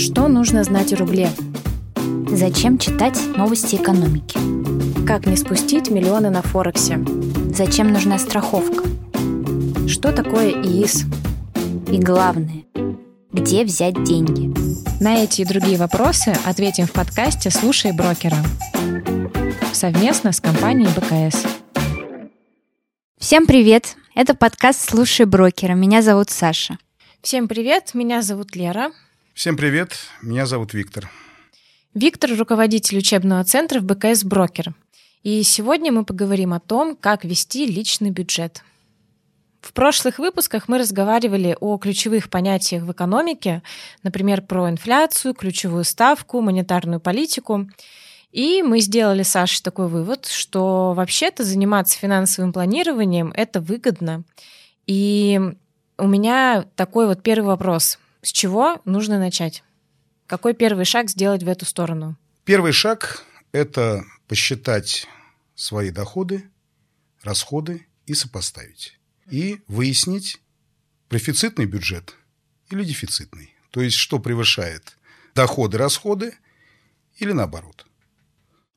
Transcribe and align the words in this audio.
Что 0.00 0.28
нужно 0.28 0.64
знать 0.64 0.94
о 0.94 0.96
рубле? 0.96 1.30
Зачем 2.30 2.78
читать 2.78 3.20
новости 3.36 3.76
экономики? 3.76 4.38
Как 5.06 5.26
не 5.26 5.36
спустить 5.36 5.90
миллионы 5.90 6.30
на 6.30 6.40
Форексе? 6.40 7.04
Зачем 7.54 7.92
нужна 7.92 8.18
страховка? 8.18 8.82
Что 9.86 10.10
такое 10.12 10.52
ИИС? 10.52 11.04
И 11.92 11.98
главное, 11.98 12.64
где 13.30 13.62
взять 13.62 14.02
деньги? 14.02 14.50
На 15.02 15.22
эти 15.22 15.42
и 15.42 15.44
другие 15.44 15.76
вопросы 15.76 16.34
ответим 16.46 16.86
в 16.86 16.92
подкасте 16.92 17.50
«Слушай 17.50 17.92
брокера» 17.92 18.38
совместно 19.74 20.32
с 20.32 20.40
компанией 20.40 20.88
БКС. 20.96 21.44
Всем 23.18 23.44
привет! 23.44 23.96
Это 24.14 24.34
подкаст 24.34 24.88
«Слушай 24.88 25.26
брокера». 25.26 25.74
Меня 25.74 26.00
зовут 26.00 26.30
Саша. 26.30 26.78
Всем 27.20 27.48
привет, 27.48 27.92
меня 27.92 28.22
зовут 28.22 28.56
Лера. 28.56 28.92
Всем 29.40 29.56
привет, 29.56 29.96
меня 30.20 30.44
зовут 30.44 30.74
Виктор. 30.74 31.10
Виктор– 31.94 32.30
руководитель 32.38 32.98
учебного 32.98 33.42
центра 33.42 33.80
в 33.80 33.84
БКС 33.84 34.22
«Брокер». 34.22 34.74
И 35.22 35.42
сегодня 35.44 35.90
мы 35.90 36.04
поговорим 36.04 36.52
о 36.52 36.60
том, 36.60 36.94
как 36.94 37.24
вести 37.24 37.64
личный 37.64 38.10
бюджет. 38.10 38.62
В 39.62 39.72
прошлых 39.72 40.18
выпусках 40.18 40.68
мы 40.68 40.76
разговаривали 40.76 41.56
о 41.58 41.78
ключевых 41.78 42.28
понятиях 42.28 42.82
в 42.82 42.92
экономике, 42.92 43.62
например, 44.02 44.42
про 44.42 44.68
инфляцию, 44.68 45.32
ключевую 45.32 45.84
ставку, 45.84 46.42
монетарную 46.42 47.00
политику. 47.00 47.66
И 48.32 48.62
мы 48.62 48.80
сделали, 48.80 49.22
Саше, 49.22 49.62
такой 49.62 49.88
вывод, 49.88 50.26
что 50.26 50.92
вообще-то 50.92 51.44
заниматься 51.44 51.96
финансовым 51.96 52.52
планированием– 52.52 53.32
это 53.34 53.62
выгодно. 53.62 54.22
И 54.86 55.40
у 55.96 56.06
меня 56.06 56.66
такой 56.76 57.06
вот 57.06 57.22
первый 57.22 57.46
вопрос. 57.46 57.98
С 58.22 58.32
чего 58.32 58.80
нужно 58.84 59.18
начать? 59.18 59.62
Какой 60.26 60.54
первый 60.54 60.84
шаг 60.84 61.08
сделать 61.08 61.42
в 61.42 61.48
эту 61.48 61.64
сторону? 61.64 62.16
Первый 62.44 62.72
шаг– 62.72 63.24
это 63.52 64.04
посчитать 64.28 65.06
свои 65.54 65.90
доходы, 65.90 66.50
расходы 67.22 67.86
и 68.06 68.14
сопоставить. 68.14 68.98
И 69.30 69.60
выяснить, 69.68 70.40
профицитный 71.08 71.66
бюджет 71.66 72.14
или 72.70 72.84
дефицитный. 72.84 73.54
То 73.70 73.80
есть, 73.80 73.96
что 73.96 74.18
превышает 74.18 74.96
доходы, 75.34 75.78
расходы 75.78 76.34
или 77.16 77.32
наоборот. 77.32 77.86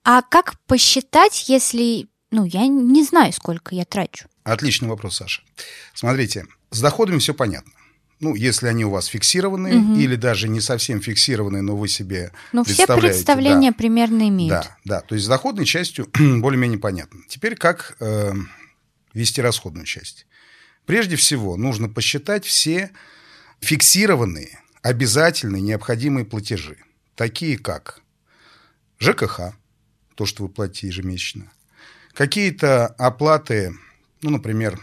А 0.03 0.21
как 0.21 0.59
посчитать, 0.65 1.49
если, 1.49 2.07
ну, 2.31 2.45
я 2.45 2.67
не 2.67 3.03
знаю, 3.03 3.33
сколько 3.33 3.75
я 3.75 3.85
трачу? 3.85 4.27
Отличный 4.43 4.89
вопрос, 4.89 5.17
Саша. 5.17 5.41
Смотрите, 5.93 6.45
с 6.69 6.81
доходами 6.81 7.19
все 7.19 7.33
понятно. 7.33 7.71
Ну, 8.23 8.35
если 8.35 8.67
они 8.67 8.85
у 8.85 8.89
вас 8.89 9.07
фиксированные 9.07 9.75
угу. 9.75 9.95
или 9.95 10.15
даже 10.15 10.47
не 10.47 10.61
совсем 10.61 11.01
фиксированные, 11.01 11.61
но 11.61 11.75
вы 11.75 11.89
себе 11.89 12.31
Ну, 12.53 12.63
все 12.63 12.87
представления 12.87 13.71
да, 13.71 13.77
примерно 13.77 14.29
имеют. 14.29 14.53
Да, 14.53 14.77
да. 14.85 15.01
То 15.01 15.15
есть 15.15 15.25
с 15.25 15.27
доходной 15.27 15.65
частью 15.65 16.07
более-менее 16.13 16.79
понятно. 16.79 17.19
Теперь 17.27 17.55
как 17.55 17.97
э, 17.99 18.31
вести 19.13 19.41
расходную 19.41 19.85
часть? 19.85 20.25
Прежде 20.85 21.17
всего, 21.17 21.57
нужно 21.57 21.89
посчитать 21.89 22.45
все 22.45 22.91
фиксированные, 23.59 24.59
обязательные, 24.81 25.61
необходимые 25.61 26.25
платежи, 26.25 26.77
такие 27.15 27.57
как 27.57 28.01
ЖКХ, 28.99 29.53
то, 30.15 30.25
что 30.25 30.43
вы 30.43 30.49
платите 30.49 30.87
ежемесячно, 30.87 31.51
какие-то 32.13 32.87
оплаты, 32.87 33.73
ну, 34.21 34.29
например, 34.29 34.79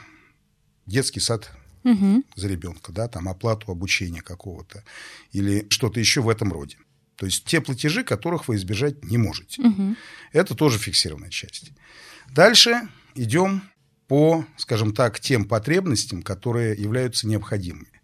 детский 0.86 1.20
сад 1.20 1.50
угу. 1.84 2.22
за 2.36 2.48
ребенка, 2.48 2.92
да, 2.92 3.08
там 3.08 3.28
оплату 3.28 3.70
обучения 3.70 4.22
какого-то 4.22 4.84
или 5.32 5.66
что-то 5.70 6.00
еще 6.00 6.20
в 6.20 6.28
этом 6.28 6.52
роде. 6.52 6.76
То 7.16 7.26
есть 7.26 7.44
те 7.44 7.60
платежи, 7.60 8.02
которых 8.02 8.48
вы 8.48 8.56
избежать 8.56 9.04
не 9.04 9.18
можете. 9.18 9.62
Угу. 9.62 9.96
Это 10.32 10.54
тоже 10.54 10.78
фиксированная 10.78 11.30
часть. 11.30 11.72
Дальше 12.30 12.88
идем 13.14 13.62
по, 14.08 14.44
скажем 14.56 14.94
так, 14.94 15.20
тем 15.20 15.44
потребностям, 15.44 16.22
которые 16.22 16.74
являются 16.80 17.28
необходимыми. 17.28 18.00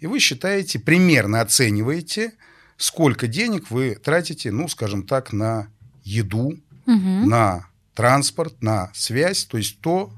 И 0.00 0.06
вы 0.06 0.20
считаете, 0.20 0.78
примерно 0.78 1.40
оцениваете, 1.40 2.34
сколько 2.76 3.26
денег 3.26 3.70
вы 3.70 3.96
тратите, 3.96 4.50
ну, 4.50 4.68
скажем 4.68 5.04
так, 5.04 5.32
на 5.32 5.68
еду, 6.04 6.60
угу. 6.86 7.26
на 7.26 7.68
транспорт, 7.94 8.62
на 8.62 8.92
связь, 8.94 9.44
то 9.46 9.58
есть 9.58 9.80
то, 9.80 10.12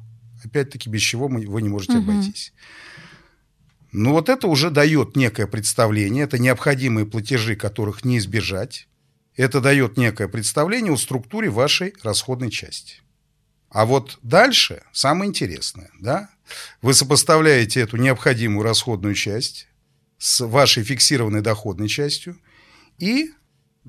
опять-таки, 0.44 0.88
без 0.88 1.00
чего 1.00 1.28
вы 1.28 1.62
не 1.62 1.68
можете 1.68 1.98
угу. 1.98 2.10
обойтись. 2.10 2.52
Но 3.92 4.12
вот 4.12 4.28
это 4.28 4.46
уже 4.46 4.70
дает 4.70 5.16
некое 5.16 5.46
представление, 5.46 6.24
это 6.24 6.38
необходимые 6.38 7.06
платежи, 7.06 7.56
которых 7.56 8.04
не 8.04 8.18
избежать. 8.18 8.86
Это 9.36 9.60
дает 9.60 9.96
некое 9.96 10.28
представление 10.28 10.92
о 10.92 10.96
структуре 10.96 11.50
вашей 11.50 11.94
расходной 12.02 12.50
части. 12.50 12.96
А 13.68 13.86
вот 13.86 14.18
дальше 14.22 14.82
самое 14.92 15.28
интересное, 15.28 15.90
да? 15.98 16.28
Вы 16.82 16.94
сопоставляете 16.94 17.80
эту 17.80 17.96
необходимую 17.96 18.64
расходную 18.64 19.14
часть 19.14 19.68
с 20.18 20.44
вашей 20.44 20.82
фиксированной 20.82 21.40
доходной 21.40 21.88
частью 21.88 22.36
и 22.98 23.30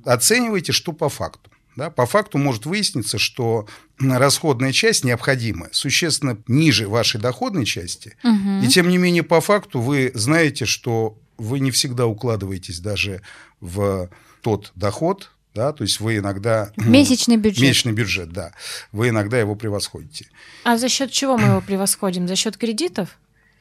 оцениваете, 0.06 0.72
что 0.72 0.94
по 0.94 1.10
факту. 1.10 1.52
Да, 1.76 1.90
по 1.90 2.06
факту 2.06 2.38
может 2.38 2.66
выясниться, 2.66 3.18
что 3.18 3.68
расходная 4.00 4.74
часть 4.74 5.06
необходимая 5.06 5.70
существенно 5.72 6.38
ниже 6.48 6.88
вашей 6.88 7.22
доходной 7.22 7.66
части, 7.66 8.18
угу. 8.24 8.62
и 8.64 8.68
тем 8.68 8.90
не 8.90 8.98
менее 8.98 9.24
по 9.24 9.40
факту 9.40 9.80
вы 9.80 10.12
знаете, 10.14 10.66
что 10.66 11.18
вы 11.38 11.59
не 11.59 11.72
всегда 11.72 12.08
укладываетесь 12.08 12.80
даже 12.80 13.22
в 13.62 14.09
тот 14.42 14.72
доход, 14.76 15.32
да, 15.54 15.74
то 15.74 15.84
есть 15.84 16.00
вы 16.00 16.18
иногда... 16.18 16.72
Месячный 16.78 17.38
бюджет. 17.38 17.62
Месячный 17.62 17.92
бюджет, 17.92 18.32
да. 18.32 18.53
Вы 18.92 19.09
иногда 19.09 19.40
его 19.40 19.56
превосходите. 19.56 20.28
А 20.64 20.78
за 20.78 20.88
счет 20.88 21.12
чего 21.12 21.38
мы 21.38 21.48
его 21.48 21.62
превосходим? 21.62 22.28
За 22.28 22.36
счет 22.36 22.58
кредитов? 22.58 23.18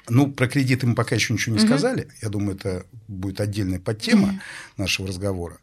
Ну, 0.09 0.31
про 0.31 0.49
кредиты 0.49 0.87
мы 0.87 0.95
пока 0.95 1.15
еще 1.15 1.33
ничего 1.33 1.57
не 1.57 1.63
угу. 1.63 1.69
сказали. 1.69 2.09
Я 2.23 2.29
думаю, 2.29 2.57
это 2.57 2.85
будет 3.09 3.41
отдельная 3.41 3.81
подтема 3.81 4.29
угу. 4.29 4.41
нашего 4.77 5.09
разговора. 5.09 5.59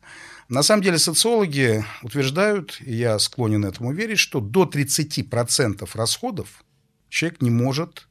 На 0.50 0.64
самом 0.64 0.82
деле 0.82 0.98
социологи 0.98 1.84
утверждают, 2.02 2.80
и 2.80 2.94
я 2.96 3.20
склонен 3.20 3.66
этому 3.66 3.92
верить, 3.92 4.20
что 4.20 4.40
до 4.40 4.64
30% 4.64 5.90
расходов 5.94 6.64
человек 7.10 7.42
не 7.42 7.50
может 7.50 8.08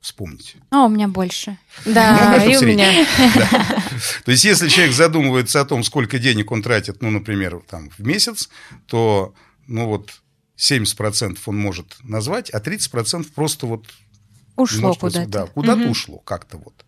вспомнить. 0.00 0.56
А 0.70 0.84
у 0.84 0.88
меня 0.88 1.08
больше. 1.08 1.58
Да, 1.84 2.38
ну, 2.38 2.50
и 2.50 2.56
у 2.56 2.62
меня. 2.62 3.06
Да. 3.34 3.48
То 4.24 4.30
есть, 4.30 4.44
если 4.44 4.68
человек 4.68 4.94
задумывается 4.94 5.60
о 5.60 5.64
том, 5.64 5.84
сколько 5.84 6.18
денег 6.18 6.50
он 6.52 6.62
тратит, 6.62 7.02
ну, 7.02 7.10
например, 7.10 7.60
там, 7.68 7.90
в 7.90 8.00
месяц, 8.00 8.48
то, 8.86 9.34
ну, 9.66 9.86
вот 9.86 10.22
70% 10.58 11.38
он 11.46 11.56
может 11.56 11.96
назвать, 12.02 12.50
а 12.50 12.60
30% 12.60 13.26
просто 13.34 13.66
вот... 13.66 13.86
Ушло 14.56 14.94
куда-то. 14.94 15.28
Да, 15.28 15.46
куда-то 15.46 15.82
угу. 15.82 15.90
ушло 15.90 16.18
как-то 16.18 16.58
вот. 16.58 16.84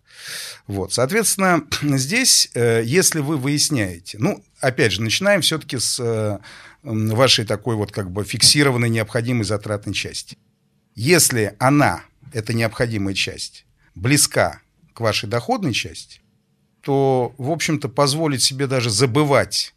Вот, 0.66 0.92
соответственно, 0.92 1.64
здесь, 1.82 2.50
э, 2.54 2.82
если 2.84 3.20
вы 3.20 3.36
выясняете, 3.36 4.18
ну, 4.18 4.42
опять 4.60 4.92
же, 4.92 5.02
начинаем 5.02 5.40
все-таки 5.40 5.78
с 5.78 5.98
э, 6.00 6.38
вашей 6.82 7.44
такой 7.44 7.76
вот 7.76 7.92
как 7.92 8.10
бы 8.10 8.24
фиксированной 8.24 8.88
необходимой 8.88 9.44
затратной 9.44 9.94
части. 9.94 10.36
Если 10.94 11.54
она, 11.58 12.02
эта 12.32 12.52
необходимая 12.54 13.14
часть, 13.14 13.64
близка 13.94 14.60
к 14.92 15.00
вашей 15.00 15.28
доходной 15.28 15.72
части, 15.72 16.20
то, 16.82 17.34
в 17.38 17.50
общем-то, 17.50 17.88
позволить 17.88 18.42
себе 18.42 18.66
даже 18.66 18.90
забывать 18.90 19.74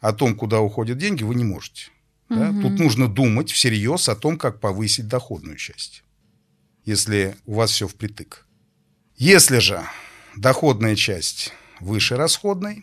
о 0.00 0.12
том, 0.12 0.36
куда 0.36 0.60
уходят 0.60 0.98
деньги, 0.98 1.24
вы 1.24 1.34
не 1.34 1.44
можете. 1.44 1.90
Да? 2.28 2.50
Угу. 2.50 2.62
Тут 2.62 2.78
нужно 2.78 3.08
думать 3.08 3.50
всерьез 3.50 4.08
о 4.08 4.14
том, 4.14 4.36
как 4.36 4.60
повысить 4.60 5.08
доходную 5.08 5.56
часть, 5.56 6.04
если 6.88 7.36
у 7.44 7.56
вас 7.56 7.70
все 7.70 7.86
впритык. 7.86 8.46
Если 9.14 9.58
же 9.58 9.82
доходная 10.36 10.96
часть 10.96 11.52
выше 11.80 12.16
расходной, 12.16 12.82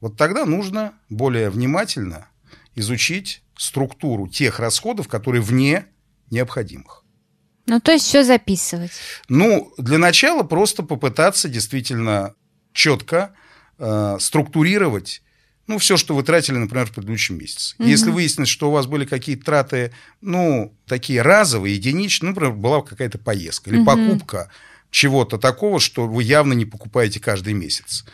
вот 0.00 0.16
тогда 0.16 0.46
нужно 0.46 0.92
более 1.08 1.50
внимательно 1.50 2.28
изучить 2.76 3.42
структуру 3.56 4.28
тех 4.28 4.60
расходов, 4.60 5.08
которые 5.08 5.42
вне 5.42 5.86
необходимых. 6.30 7.04
Ну, 7.66 7.80
то 7.80 7.90
есть 7.90 8.04
все 8.04 8.22
записывать. 8.22 8.92
Ну, 9.28 9.74
для 9.78 9.98
начала 9.98 10.44
просто 10.44 10.84
попытаться 10.84 11.48
действительно 11.48 12.36
четко 12.72 13.34
э, 13.78 14.16
структурировать 14.20 15.22
ну, 15.68 15.76
все, 15.78 15.98
что 15.98 16.14
вы 16.14 16.22
тратили, 16.22 16.56
например, 16.56 16.86
в 16.86 16.92
предыдущем 16.92 17.38
месяце. 17.38 17.76
Угу. 17.78 17.86
Если 17.86 18.10
выяснится, 18.10 18.50
что 18.50 18.70
у 18.70 18.72
вас 18.72 18.86
были 18.86 19.04
какие-то 19.04 19.44
траты, 19.44 19.92
ну, 20.22 20.74
такие 20.86 21.20
разовые, 21.22 21.76
единичные, 21.76 22.28
ну, 22.28 22.34
например, 22.34 22.54
была 22.54 22.80
какая-то 22.80 23.18
поездка 23.18 23.70
или 23.70 23.78
угу. 23.78 23.86
покупка 23.86 24.50
чего-то 24.90 25.36
такого, 25.36 25.78
что 25.78 26.08
вы 26.08 26.22
явно 26.22 26.54
не 26.54 26.64
покупаете 26.64 27.20
каждый 27.20 27.52
месяц. 27.52 28.06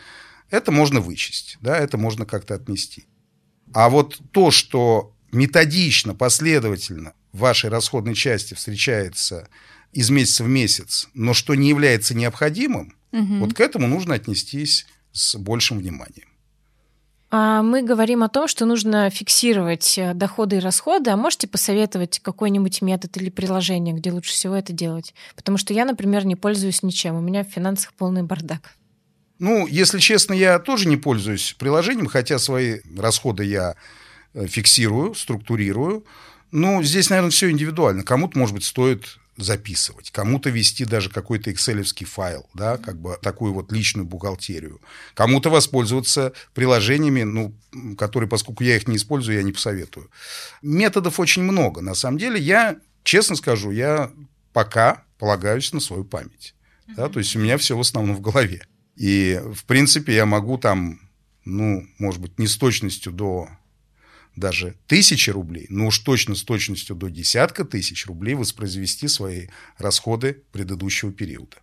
Это 0.49 0.71
можно 0.71 0.99
вычесть, 0.99 1.57
да, 1.61 1.77
это 1.77 1.97
можно 1.97 2.25
как-то 2.25 2.55
отнести. 2.55 3.05
А 3.73 3.89
вот 3.89 4.19
то, 4.31 4.51
что 4.51 5.15
методично, 5.31 6.13
последовательно 6.13 7.13
в 7.31 7.39
вашей 7.39 7.69
расходной 7.69 8.15
части 8.15 8.53
встречается 8.53 9.47
из 9.93 10.09
месяца 10.09 10.43
в 10.43 10.49
месяц, 10.49 11.07
но 11.13 11.33
что 11.33 11.55
не 11.55 11.69
является 11.69 12.13
необходимым, 12.13 12.95
угу. 13.13 13.37
вот 13.37 13.53
к 13.53 13.61
этому 13.61 13.87
нужно 13.87 14.15
отнестись 14.15 14.85
с 15.13 15.37
большим 15.37 15.79
вниманием. 15.79 16.34
А 17.37 17.61
мы 17.63 17.83
говорим 17.83 18.23
о 18.23 18.29
том, 18.29 18.47
что 18.47 18.65
нужно 18.65 19.09
фиксировать 19.09 19.97
э, 19.97 20.13
доходы 20.13 20.55
и 20.55 20.59
расходы. 20.59 21.09
А 21.09 21.17
можете 21.17 21.49
посоветовать 21.49 22.19
какой-нибудь 22.19 22.81
метод 22.81 23.17
или 23.17 23.29
приложение, 23.29 23.93
где 23.93 24.09
лучше 24.13 24.31
всего 24.31 24.55
это 24.55 24.71
делать? 24.71 25.13
Потому 25.35 25.57
что 25.57 25.73
я, 25.73 25.83
например, 25.83 26.25
не 26.25 26.37
пользуюсь 26.37 26.81
ничем. 26.81 27.15
У 27.15 27.19
меня 27.19 27.43
в 27.43 27.49
финансах 27.49 27.91
полный 27.91 28.23
бардак. 28.23 28.71
Ну, 29.39 29.67
если 29.67 29.99
честно, 29.99 30.33
я 30.33 30.59
тоже 30.59 30.87
не 30.87 30.95
пользуюсь 30.95 31.57
приложением, 31.59 32.07
хотя 32.07 32.39
свои 32.39 32.79
расходы 32.97 33.43
я 33.43 33.75
э, 34.33 34.47
фиксирую, 34.47 35.13
структурирую. 35.13 36.05
Ну, 36.51 36.81
здесь, 36.83 37.09
наверное, 37.09 37.31
все 37.31 37.51
индивидуально. 37.51 38.03
Кому-то, 38.03 38.39
может 38.39 38.55
быть, 38.55 38.63
стоит 38.63 39.17
записывать, 39.37 40.11
кому-то 40.11 40.49
вести 40.49 40.85
даже 40.85 41.09
какой-то 41.09 41.51
экселевский 41.51 42.05
файл, 42.05 42.49
да, 42.53 42.77
как 42.77 42.99
бы 42.99 43.17
такую 43.21 43.53
вот 43.53 43.71
личную 43.71 44.05
бухгалтерию, 44.05 44.81
кому-то 45.13 45.49
воспользоваться 45.49 46.33
приложениями, 46.53 47.23
ну, 47.23 47.53
которые, 47.97 48.29
поскольку 48.29 48.63
я 48.63 48.77
их 48.77 48.87
не 48.87 48.95
использую, 48.95 49.37
я 49.37 49.43
не 49.43 49.51
посоветую. 49.51 50.09
Методов 50.61 51.19
очень 51.19 51.43
много. 51.43 51.81
На 51.81 51.95
самом 51.95 52.17
деле, 52.17 52.39
я, 52.39 52.77
честно 53.03 53.35
скажу, 53.35 53.71
я 53.71 54.11
пока 54.53 55.03
полагаюсь 55.17 55.73
на 55.73 55.79
свою 55.79 56.05
память. 56.05 56.55
Да, 56.95 57.09
то 57.09 57.19
есть 57.19 57.35
у 57.35 57.39
меня 57.39 57.57
все 57.57 57.75
в 57.75 57.79
основном 57.81 58.15
в 58.15 58.21
голове. 58.21 58.65
И, 58.95 59.41
в 59.53 59.65
принципе, 59.65 60.15
я 60.15 60.25
могу 60.25 60.57
там, 60.57 60.99
ну, 61.43 61.85
может 61.97 62.21
быть, 62.21 62.39
не 62.39 62.47
с 62.47 62.55
точностью 62.55 63.11
до 63.11 63.49
даже 64.35 64.75
тысячи 64.87 65.29
рублей, 65.29 65.67
но 65.69 65.87
уж 65.87 65.99
точно 65.99 66.35
с 66.35 66.43
точностью 66.43 66.95
до 66.95 67.09
десятка 67.09 67.65
тысяч 67.65 68.05
рублей 68.05 68.35
воспроизвести 68.35 69.07
свои 69.07 69.47
расходы 69.77 70.43
предыдущего 70.51 71.11
периода. 71.11 71.57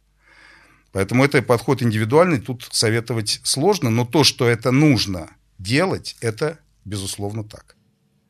Поэтому 0.92 1.24
это 1.24 1.42
подход 1.42 1.82
индивидуальный, 1.82 2.40
тут 2.40 2.68
советовать 2.70 3.40
сложно, 3.44 3.90
но 3.90 4.04
то, 4.04 4.24
что 4.24 4.46
это 4.46 4.70
нужно 4.70 5.30
делать, 5.58 6.16
это 6.20 6.58
безусловно 6.84 7.44
так. 7.44 7.76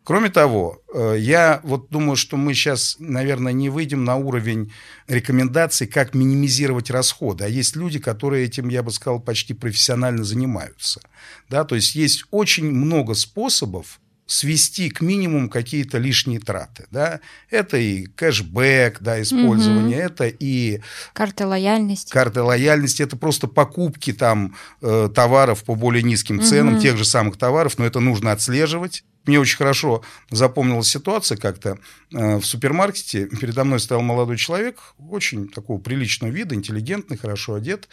Кроме 0.05 0.31
того, 0.31 0.83
э, 0.93 1.17
я 1.19 1.61
вот 1.62 1.88
думаю, 1.91 2.17
что 2.17 2.37
мы 2.37 2.55
сейчас, 2.55 2.97
наверное, 2.99 3.53
не 3.53 3.69
выйдем 3.69 4.05
на 4.05 4.17
уровень 4.17 4.73
рекомендаций, 5.06 5.87
как 5.87 6.12
минимизировать 6.15 6.91
расходы. 6.91 7.45
А 7.45 7.49
есть 7.49 7.77
люди, 7.77 8.00
которые 8.00 8.45
этим, 8.45 8.69
я 8.69 8.83
бы 8.83 8.91
сказал, 8.91 9.21
почти 9.21 9.55
профессионально 9.55 10.25
занимаются. 10.25 11.00
Да? 11.49 11.65
То 11.65 11.77
есть 11.77 11.95
есть 11.95 12.25
очень 12.33 12.69
много 12.69 13.15
способов 13.15 14.00
свести 14.32 14.88
к 14.88 15.02
минимуму 15.02 15.50
какие-то 15.50 15.99
лишние 15.99 16.40
траты. 16.40 16.87
Да? 16.90 17.20
Это 17.50 17.76
и 17.76 18.06
кэшбэк, 18.06 18.99
да, 19.00 19.20
использование, 19.20 19.99
угу. 19.99 20.06
это 20.06 20.26
и... 20.26 20.81
Карты 21.12 21.44
лояльности. 21.44 22.11
Карты 22.11 22.40
лояльности, 22.40 23.02
это 23.02 23.19
просто 23.19 23.46
покупки 23.46 24.14
там 24.14 24.56
э, 24.81 25.11
товаров 25.14 25.64
по 25.64 25.75
более 25.75 26.02
низким 26.02 26.40
ценам, 26.40 26.75
угу. 26.75 26.82
тех 26.82 26.96
же 26.96 27.05
самых 27.05 27.37
товаров, 27.37 27.76
но 27.76 27.84
это 27.84 28.00
нужно 28.00 28.32
отслеживать. 28.32 29.05
Мне 29.26 29.38
очень 29.38 29.58
хорошо 29.58 30.02
запомнилась 30.31 30.88
ситуация 30.88 31.37
как-то 31.37 31.78
э, 32.14 32.37
в 32.38 32.44
супермаркете. 32.46 33.26
Передо 33.26 33.64
мной 33.64 33.81
стоял 33.81 34.02
молодой 34.02 34.38
человек, 34.38 34.94
очень 34.99 35.46
такого 35.49 35.78
приличного 35.78 36.31
вида, 36.32 36.55
интеллигентный, 36.55 37.19
хорошо 37.19 37.55
одет. 37.55 37.90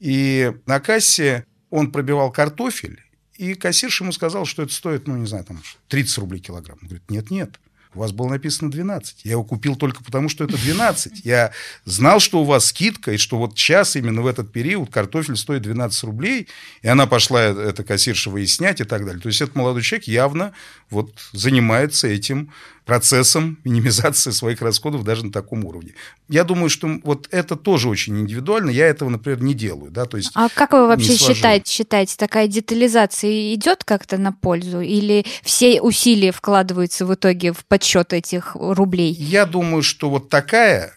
И 0.00 0.52
на 0.64 0.80
кассе 0.80 1.44
он 1.68 1.92
пробивал 1.92 2.32
картофель, 2.32 3.02
и 3.38 3.54
кассирша 3.54 4.04
ему 4.04 4.12
сказал, 4.12 4.44
что 4.44 4.62
это 4.62 4.72
стоит, 4.72 5.06
ну, 5.06 5.16
не 5.16 5.26
знаю, 5.26 5.44
там 5.44 5.62
30 5.88 6.18
рублей 6.18 6.40
килограмм. 6.40 6.78
Он 6.82 6.88
говорит, 6.88 7.10
нет-нет, 7.10 7.58
у 7.96 8.00
вас 8.00 8.12
было 8.12 8.28
написано 8.28 8.70
12. 8.70 9.24
Я 9.24 9.32
его 9.32 9.44
купил 9.44 9.74
только 9.74 10.04
потому, 10.04 10.28
что 10.28 10.44
это 10.44 10.58
12. 10.58 11.24
Я 11.24 11.52
знал, 11.86 12.20
что 12.20 12.42
у 12.42 12.44
вас 12.44 12.66
скидка, 12.66 13.12
и 13.12 13.16
что 13.16 13.38
вот 13.38 13.58
сейчас, 13.58 13.96
именно 13.96 14.20
в 14.20 14.26
этот 14.26 14.52
период, 14.52 14.90
картофель 14.90 15.36
стоит 15.36 15.62
12 15.62 16.04
рублей, 16.04 16.48
и 16.82 16.88
она 16.88 17.06
пошла, 17.06 17.42
эта 17.42 17.84
кассирша, 17.84 18.28
выяснять 18.28 18.82
и 18.82 18.84
так 18.84 19.06
далее. 19.06 19.20
То 19.20 19.28
есть 19.28 19.40
этот 19.40 19.56
молодой 19.56 19.82
человек 19.82 20.06
явно 20.06 20.52
вот 20.90 21.10
занимается 21.32 22.06
этим 22.06 22.52
процессом 22.86 23.58
минимизации 23.64 24.30
своих 24.30 24.62
расходов 24.62 25.02
даже 25.02 25.26
на 25.26 25.32
таком 25.32 25.64
уровне. 25.64 25.92
Я 26.28 26.44
думаю, 26.44 26.70
что 26.70 26.88
вот 27.02 27.28
это 27.32 27.56
тоже 27.56 27.88
очень 27.88 28.18
индивидуально. 28.20 28.70
Я 28.70 28.86
этого, 28.86 29.08
например, 29.08 29.42
не 29.42 29.54
делаю. 29.54 29.90
Да? 29.90 30.04
То 30.06 30.16
есть 30.16 30.30
а 30.34 30.48
как 30.48 30.72
вы 30.72 30.86
вообще 30.86 31.16
считаете, 31.16 31.70
считаете, 31.70 32.16
такая 32.16 32.46
детализация 32.46 33.52
идет 33.54 33.82
как-то 33.82 34.18
на 34.18 34.32
пользу? 34.32 34.80
Или 34.80 35.26
все 35.42 35.82
усилия 35.82 36.30
вкладываются 36.30 37.04
в 37.04 37.12
итоге 37.12 37.52
в 37.52 37.66
подсчет 37.66 38.12
этих 38.12 38.54
рублей? 38.54 39.12
Я 39.12 39.46
думаю, 39.46 39.82
что 39.82 40.08
вот 40.08 40.28
такая 40.28 40.96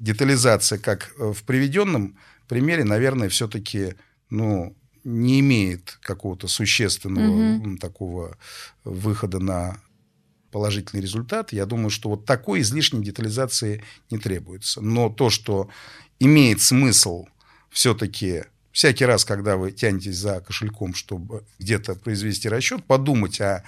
детализация, 0.00 0.78
как 0.78 1.12
э, 1.18 1.32
в 1.32 1.44
приведенном 1.44 2.18
примере, 2.48 2.82
наверное, 2.82 3.28
все-таки 3.28 3.94
ну, 4.28 4.74
не 5.04 5.38
имеет 5.38 5.98
какого-то 6.02 6.48
существенного 6.48 7.58
угу. 7.58 7.76
такого 7.78 8.36
выхода 8.82 9.38
на 9.38 9.76
положительный 10.50 11.02
результат. 11.02 11.52
Я 11.52 11.66
думаю, 11.66 11.90
что 11.90 12.10
вот 12.10 12.24
такой 12.24 12.60
излишней 12.60 13.02
детализации 13.02 13.82
не 14.10 14.18
требуется. 14.18 14.80
Но 14.80 15.08
то, 15.08 15.30
что 15.30 15.68
имеет 16.18 16.60
смысл 16.60 17.26
все-таки 17.70 18.44
всякий 18.72 19.04
раз, 19.04 19.24
когда 19.24 19.56
вы 19.56 19.72
тянетесь 19.72 20.16
за 20.16 20.40
кошельком, 20.40 20.94
чтобы 20.94 21.44
где-то 21.58 21.94
произвести 21.94 22.48
расчет, 22.48 22.84
подумать, 22.84 23.40
а 23.40 23.64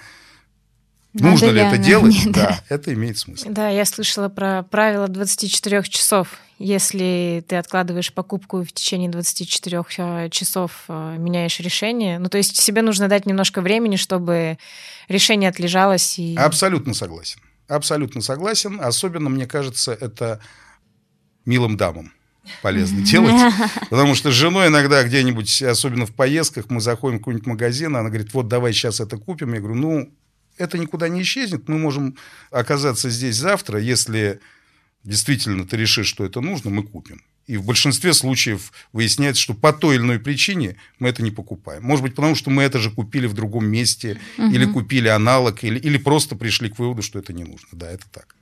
надо 1.13 1.29
нужно 1.31 1.45
ли, 1.47 1.51
ли 1.53 1.59
это 1.61 1.77
делать, 1.77 2.23
мне, 2.23 2.25
да. 2.33 2.47
да, 2.47 2.63
это 2.75 2.93
имеет 2.93 3.17
смысл. 3.17 3.47
Да, 3.49 3.69
я 3.69 3.85
слышала 3.85 4.29
про 4.29 4.63
правило 4.63 5.07
24 5.07 5.83
часов. 5.83 6.37
Если 6.57 7.43
ты 7.47 7.55
откладываешь 7.57 8.13
покупку 8.13 8.63
в 8.63 8.71
течение 8.71 9.09
24 9.09 9.83
э, 9.97 10.29
часов 10.29 10.83
э, 10.87 11.15
меняешь 11.17 11.59
решение, 11.59 12.19
ну 12.19 12.29
то 12.29 12.37
есть 12.37 12.55
себе 12.55 12.81
нужно 12.81 13.07
дать 13.07 13.25
немножко 13.25 13.61
времени, 13.61 13.97
чтобы 13.97 14.57
решение 15.09 15.49
отлежалось. 15.49 16.17
И... 16.17 16.35
Абсолютно 16.35 16.93
согласен. 16.93 17.41
Абсолютно 17.67 18.21
согласен. 18.21 18.79
Особенно, 18.81 19.29
мне 19.29 19.47
кажется, 19.47 19.91
это 19.93 20.39
милым 21.45 21.77
дамам 21.77 22.13
полезно 22.61 23.01
делать. 23.05 23.35
Потому 23.89 24.15
что 24.15 24.31
с 24.31 24.33
женой 24.33 24.67
иногда 24.67 25.03
где-нибудь, 25.03 25.61
особенно 25.63 26.05
в 26.05 26.13
поездках, 26.13 26.69
мы 26.69 26.79
заходим 26.81 27.17
в 27.17 27.21
какой-нибудь 27.21 27.47
магазин, 27.47 27.95
она 27.95 28.09
говорит, 28.09 28.33
вот 28.33 28.47
давай 28.47 28.73
сейчас 28.73 28.99
это 28.99 29.17
купим. 29.17 29.53
Я 29.53 29.59
говорю, 29.59 29.75
ну, 29.75 30.13
это 30.61 30.77
никуда 30.77 31.09
не 31.09 31.21
исчезнет. 31.21 31.67
Мы 31.67 31.77
можем 31.77 32.15
оказаться 32.51 33.09
здесь 33.09 33.35
завтра, 33.35 33.79
если 33.79 34.39
действительно 35.03 35.65
ты 35.67 35.77
решишь, 35.77 36.07
что 36.07 36.25
это 36.25 36.41
нужно, 36.41 36.69
мы 36.69 36.83
купим. 36.83 37.21
И 37.47 37.57
в 37.57 37.65
большинстве 37.65 38.13
случаев 38.13 38.71
выясняется, 38.93 39.41
что 39.41 39.53
по 39.53 39.73
той 39.73 39.95
или 39.95 40.03
иной 40.03 40.19
причине 40.19 40.77
мы 40.99 41.09
это 41.09 41.23
не 41.23 41.31
покупаем. 41.31 41.83
Может 41.83 42.03
быть, 42.03 42.15
потому 42.15 42.35
что 42.35 42.49
мы 42.49 42.63
это 42.63 42.77
же 42.77 42.91
купили 42.91 43.25
в 43.25 43.33
другом 43.33 43.65
месте, 43.65 44.19
угу. 44.37 44.51
или 44.51 44.65
купили 44.65 45.07
аналог, 45.07 45.63
или, 45.63 45.79
или 45.79 45.97
просто 45.97 46.35
пришли 46.35 46.69
к 46.69 46.79
выводу, 46.79 47.01
что 47.01 47.19
это 47.19 47.33
не 47.33 47.43
нужно. 47.43 47.67
Да, 47.71 47.91
это 47.91 48.05
так. 48.11 48.35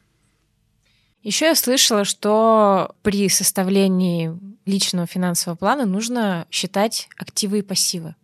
Еще 1.23 1.45
я 1.45 1.55
слышала, 1.55 2.05
что 2.05 2.95
при 3.01 3.29
составлении 3.29 4.31
личного 4.65 5.07
финансового 5.07 5.57
плана 5.57 5.85
нужно 5.85 6.45
считать 6.51 7.09
активы 7.17 7.59
и 7.59 7.61
пассивы. 7.61 8.15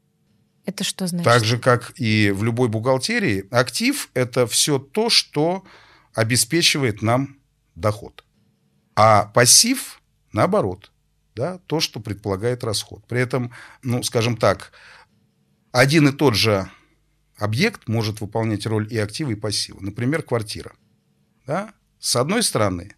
Это 0.66 0.84
что 0.84 1.08
значит? 1.08 1.26
Так 1.26 1.44
же, 1.46 1.58
как 1.58 1.94
и 1.98 2.32
в 2.32 2.44
любой 2.44 2.70
бухгалтерии, 2.70 3.48
актив– 3.52 4.10
это 4.14 4.48
все 4.48 4.80
то, 4.80 5.10
что 5.10 5.64
обеспечивает 6.14 7.02
нам 7.02 7.38
доход. 7.76 8.24
А 8.96 9.26
пассив, 9.26 10.02
наоборот, 10.32 10.92
да, 11.36 11.60
то, 11.68 11.80
что 11.80 12.00
предполагает 12.00 12.64
расход. 12.64 13.06
При 13.08 13.20
этом, 13.20 13.52
ну, 13.84 14.02
скажем 14.04 14.38
так, 14.38 14.72
один 15.72 16.08
и 16.08 16.12
тот 16.14 16.36
же 16.36 16.70
объект 17.38 17.88
может 17.88 18.22
выполнять 18.22 18.66
роль 18.66 18.92
и 18.92 18.98
актива, 18.98 19.32
и 19.32 19.36
пассива. 19.36 19.80
Например, 19.82 20.24
квартира. 20.24 20.74
Да? 21.46 21.74
С 22.00 22.16
одной 22.16 22.42
стороны, 22.44 22.96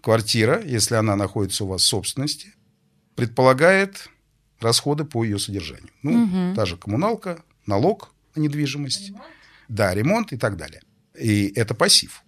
квартира, 0.00 0.62
если 0.62 0.94
она 0.94 1.16
находится 1.16 1.64
у 1.64 1.68
вас 1.68 1.82
в 1.82 1.86
собственности, 1.86 2.54
предполагает 3.16 4.08
расходы 4.62 5.04
по 5.04 5.24
ее 5.24 5.38
содержанию. 5.38 5.90
Ну, 6.02 6.24
угу. 6.24 6.56
та 6.56 6.64
же 6.64 6.76
коммуналка, 6.76 7.42
налог 7.66 8.12
на 8.34 8.40
недвижимость, 8.40 9.08
ремонт. 9.08 9.24
да, 9.68 9.94
ремонт 9.94 10.32
и 10.32 10.36
так 10.36 10.56
далее. 10.56 10.82
И 11.18 11.52
это 11.54 11.74
пассив. 11.74 12.22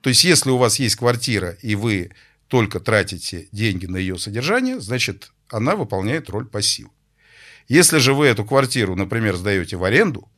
То 0.00 0.08
есть, 0.08 0.24
если 0.24 0.50
у 0.50 0.56
вас 0.56 0.78
есть 0.78 0.96
квартира, 0.96 1.50
и 1.62 1.74
вы 1.74 2.10
только 2.48 2.80
тратите 2.80 3.48
деньги 3.52 3.86
на 3.86 3.96
ее 3.96 4.18
содержание, 4.18 4.80
значит, 4.80 5.32
она 5.48 5.76
выполняет 5.76 6.28
роль 6.30 6.46
пассива. 6.46 6.90
Если 7.68 7.98
же 7.98 8.12
вы 8.12 8.26
эту 8.26 8.44
квартиру, 8.44 8.96
например, 8.96 9.36
сдаете 9.36 9.76
в 9.76 9.84
аренду, 9.84 10.28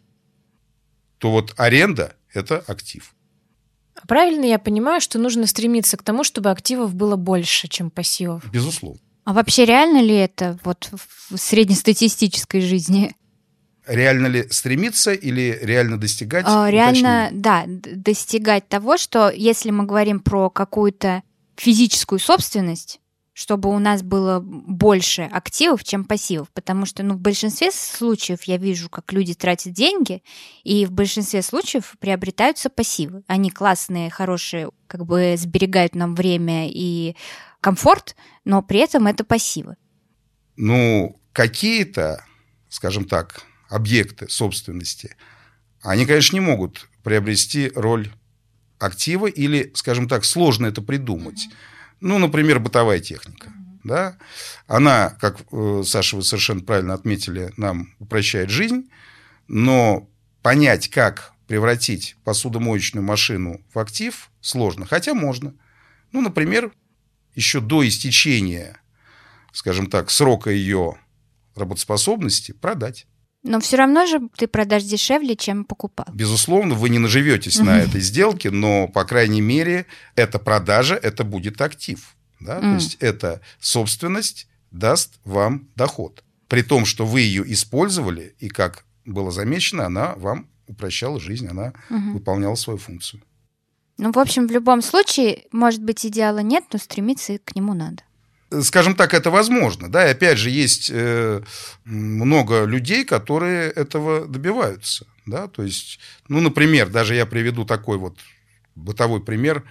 то 1.19 1.31
вот 1.31 1.55
аренда– 1.57 2.17
это 2.35 2.59
актив. 2.59 3.15
Правильно 4.07 4.45
я 4.45 4.59
понимаю, 4.59 5.01
что 5.01 5.19
нужно 5.19 5.47
стремиться 5.47 5.97
к 5.97 6.03
тому, 6.03 6.25
чтобы 6.25 6.51
активов 6.51 6.95
было 6.95 7.17
больше, 7.17 7.69
чем 7.69 7.91
пассивов? 7.91 8.45
Безусловно. 8.51 9.01
А 9.25 9.33
вообще 9.33 9.65
реально 9.65 10.03
ли 10.03 10.15
это 10.15 10.59
вот 10.65 10.91
в 10.93 11.37
среднестатистической 11.37 12.61
жизни? 12.61 13.15
Реально 13.87 14.29
ли 14.29 14.49
стремиться 14.51 15.13
или 15.13 15.59
реально 15.63 15.99
достигать? 15.99 16.45
А, 16.49 16.71
реально, 16.71 17.29
уточнение? 17.29 17.31
да, 17.33 17.65
достигать 17.67 18.69
того, 18.69 18.97
что 18.97 19.31
если 19.31 19.71
мы 19.71 19.85
говорим 19.85 20.21
про 20.21 20.51
какую-то 20.51 21.23
физическую 21.57 22.19
собственность, 22.19 23.01
чтобы 23.35 23.69
у 23.69 23.79
нас 23.81 24.03
было 24.03 24.41
больше 24.41 25.23
активов, 25.23 25.83
чем 25.83 26.05
пассивов, 26.05 26.49
потому 26.51 26.87
что 26.87 27.03
ну, 27.03 27.15
в 27.15 27.21
большинстве 27.21 27.73
случаев 27.73 28.45
я 28.45 28.57
вижу, 28.57 28.89
как 28.89 29.13
люди 29.13 29.35
тратят 29.35 29.73
деньги, 29.73 30.23
и 30.63 30.87
в 30.87 30.93
большинстве 30.93 31.43
случаев 31.43 31.97
приобретаются 31.99 32.71
пассивы. 32.71 33.25
Они 33.27 33.51
классные, 33.51 34.09
хорошие, 34.09 34.71
как 34.87 35.05
бы 35.05 35.35
сберегают 35.37 35.97
нам 35.97 36.15
время 36.15 36.71
и 36.71 37.17
комфорт, 37.61 38.15
но 38.45 38.63
при 38.63 38.79
этом 38.79 39.09
это 39.09 39.25
пассивы. 39.25 39.77
Ну, 40.57 41.21
какие-то, 41.33 42.25
скажем 42.69 43.05
так, 43.05 43.43
объекты 43.69 44.29
собственности, 44.29 45.17
они, 45.83 46.07
конечно, 46.07 46.37
не 46.37 46.41
могут 46.41 46.89
приобрести 47.03 47.73
роль 47.75 48.13
актива 48.79 49.27
или, 49.27 49.73
скажем 49.75 50.09
так, 50.09 50.25
сложно 50.25 50.67
это 50.67 50.83
придумать. 50.83 51.49
Ну, 52.05 52.19
например, 52.19 52.61
бытовая 52.61 53.01
техника. 53.01 53.51
Да? 53.83 54.19
Она, 54.67 55.17
как 55.23 55.41
э, 55.51 55.83
Саша, 55.87 56.17
вы 56.17 56.23
совершенно 56.23 56.61
правильно 56.61 56.93
отметили, 56.93 57.51
нам 57.57 57.95
упрощает 57.99 58.51
жизнь, 58.51 58.91
но 59.49 60.07
понять, 60.43 60.91
как 60.91 61.33
превратить 61.47 62.17
посудомоечную 62.23 63.03
машину 63.03 63.63
в 63.73 63.79
актив, 63.79 64.31
сложно, 64.43 64.85
хотя 64.85 65.15
можно. 65.15 65.55
Ну, 66.13 66.21
например, 66.21 66.73
еще 67.35 67.63
до 67.63 67.89
истечения, 67.89 68.79
скажем 69.55 69.87
так, 69.87 70.11
срока 70.11 70.51
ее 70.51 70.99
работоспособности 71.55 72.53
продать. 72.53 73.07
Но 73.45 73.61
все 73.61 73.77
равно 73.77 74.07
же 74.07 74.29
ты 74.37 74.47
продашь 74.47 74.85
дешевле, 74.85 75.37
чем 75.37 75.65
покупал. 75.67 76.07
Безусловно, 76.13 76.75
вы 76.75 76.89
не 76.89 76.99
наживетесь 76.99 77.59
на 77.59 77.79
этой 77.79 78.01
сделке, 78.01 78.51
но, 78.51 78.89
по 78.89 79.05
крайней 79.05 79.43
мере, 79.43 79.85
эта 80.17 80.39
продажа, 80.39 80.95
это 80.95 81.25
будет 81.25 81.61
актив. 81.61 82.17
Да? 82.41 82.61
То 82.61 82.75
есть 82.75 82.97
это 83.01 83.43
собственность 83.61 84.49
даст 84.71 85.21
вам 85.25 85.69
доход. 85.77 86.25
При 86.49 86.63
том, 86.63 86.87
что 86.87 87.05
вы 87.05 87.21
ее 87.21 87.45
использовали, 87.53 88.35
и, 88.39 88.49
как 88.49 88.87
было 89.05 89.31
замечено, 89.31 89.87
она 89.87 90.15
вам 90.17 90.49
упрощала 90.67 91.21
жизнь, 91.21 91.47
она 91.47 91.75
выполняла 91.91 92.55
свою 92.55 92.79
функцию. 92.79 93.23
Ну, 93.99 94.11
в 94.11 94.19
общем, 94.19 94.49
в 94.49 94.51
любом 94.51 94.81
случае, 94.81 95.45
может 95.53 95.83
быть, 95.83 96.05
идеала 96.07 96.39
нет, 96.39 96.65
но 96.73 96.79
стремиться 96.79 97.39
к 97.39 97.55
нему 97.55 97.75
надо 97.75 98.03
скажем 98.63 98.95
так, 98.95 99.15
это 99.15 99.31
возможно. 99.31 99.91
Да, 99.91 100.07
и 100.07 100.11
опять 100.11 100.39
же, 100.39 100.51
есть 100.51 100.91
э, 100.93 101.43
много 101.85 102.65
людей, 102.65 103.05
которые 103.05 103.71
этого 103.71 104.27
добиваются. 104.27 105.07
Да? 105.27 105.49
То 105.49 105.63
есть, 105.63 105.99
ну, 106.29 106.41
например, 106.41 106.89
даже 106.89 107.15
я 107.15 107.27
приведу 107.27 107.65
такой 107.65 107.99
вот 107.99 108.19
бытовой 108.75 109.23
пример 109.23 109.65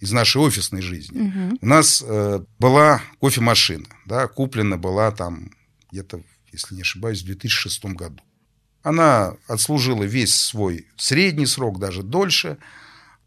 из 0.00 0.12
нашей 0.12 0.40
офисной 0.42 0.82
жизни. 0.82 1.28
Угу. 1.28 1.58
У 1.60 1.66
нас 1.66 2.04
э, 2.06 2.44
была 2.58 3.00
кофемашина, 3.20 3.86
да, 4.06 4.26
куплена 4.26 4.76
была 4.76 5.10
там 5.10 5.50
где-то, 5.90 6.20
если 6.52 6.74
не 6.74 6.82
ошибаюсь, 6.82 7.22
в 7.22 7.26
2006 7.26 7.84
году. 7.86 8.20
Она 8.82 9.34
отслужила 9.48 10.02
весь 10.02 10.34
свой 10.34 10.86
средний 10.96 11.46
срок, 11.46 11.78
даже 11.78 12.02
дольше. 12.02 12.58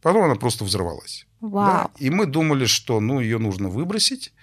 Потом 0.02 0.24
она 0.24 0.36
просто 0.36 0.64
взорвалась. 0.64 1.26
Вау. 1.42 1.66
Да? 1.66 1.92
И 1.98 2.10
мы 2.10 2.28
думали, 2.28 2.66
что 2.66 3.00
ну, 3.00 3.20
ее 3.20 3.40
нужно 3.40 3.70
выбросить. 3.70 4.34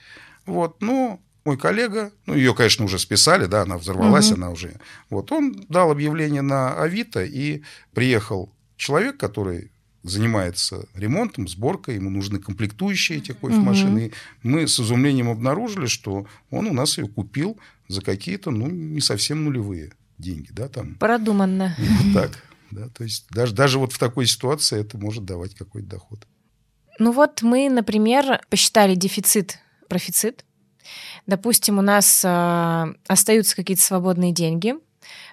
Вот, 0.47 0.81
ну, 0.81 1.21
мой 1.45 1.57
коллега, 1.57 2.13
ну, 2.27 2.35
ее, 2.35 2.55
конечно, 2.55 2.85
уже 2.85 2.99
списали, 2.99 3.47
да, 3.47 3.63
она 3.63 3.79
взорвалась, 3.79 4.31
угу. 4.31 4.37
она 4.37 4.51
уже... 4.51 4.79
Вот, 5.11 5.31
он 5.33 5.65
дал 5.69 5.91
объявление 5.91 6.43
на 6.43 6.81
Авито, 6.81 7.25
и 7.25 7.63
приехал 7.93 8.53
человек, 8.77 9.17
который 9.19 9.71
занимается 10.03 10.87
ремонтом, 10.95 11.49
сборкой, 11.49 11.97
ему 11.97 12.11
нужны 12.11 12.39
комплектующие 12.39 13.19
этих 13.19 13.39
кофемашин. 13.39 13.95
Угу. 13.95 13.99
И 13.99 14.13
мы 14.43 14.69
с 14.69 14.79
изумлением 14.79 15.31
обнаружили, 15.31 15.87
что 15.87 16.27
он 16.51 16.67
у 16.67 16.73
нас 16.73 16.99
ее 16.99 17.09
купил 17.09 17.59
за 17.89 18.03
какие-то, 18.03 18.51
ну, 18.51 18.69
не 18.69 19.01
совсем 19.01 19.45
нулевые 19.45 19.93
деньги, 20.19 20.49
да, 20.53 20.69
там. 20.69 20.95
Продуманно. 20.97 21.75
Вот 21.79 22.15
так, 22.15 22.45
да, 22.71 22.89
то 22.89 23.05
есть 23.05 23.27
даже, 23.31 23.55
даже 23.55 23.79
вот 23.79 23.93
в 23.93 23.99
такой 23.99 24.27
ситуации 24.27 24.81
это 24.81 24.99
может 24.99 25.25
давать 25.25 25.55
какой-то 25.55 25.89
доход. 25.89 26.27
Ну 26.99 27.11
вот 27.11 27.43
мы, 27.43 27.69
например, 27.71 28.41
посчитали 28.51 28.95
дефицит 28.95 29.59
профицит. 29.89 30.45
Допустим, 31.27 31.79
у 31.79 31.83
нас 31.83 32.23
э, 32.25 32.95
остаются 33.07 33.57
какие-то 33.57 33.83
свободные 33.83 34.33
деньги 34.33 34.75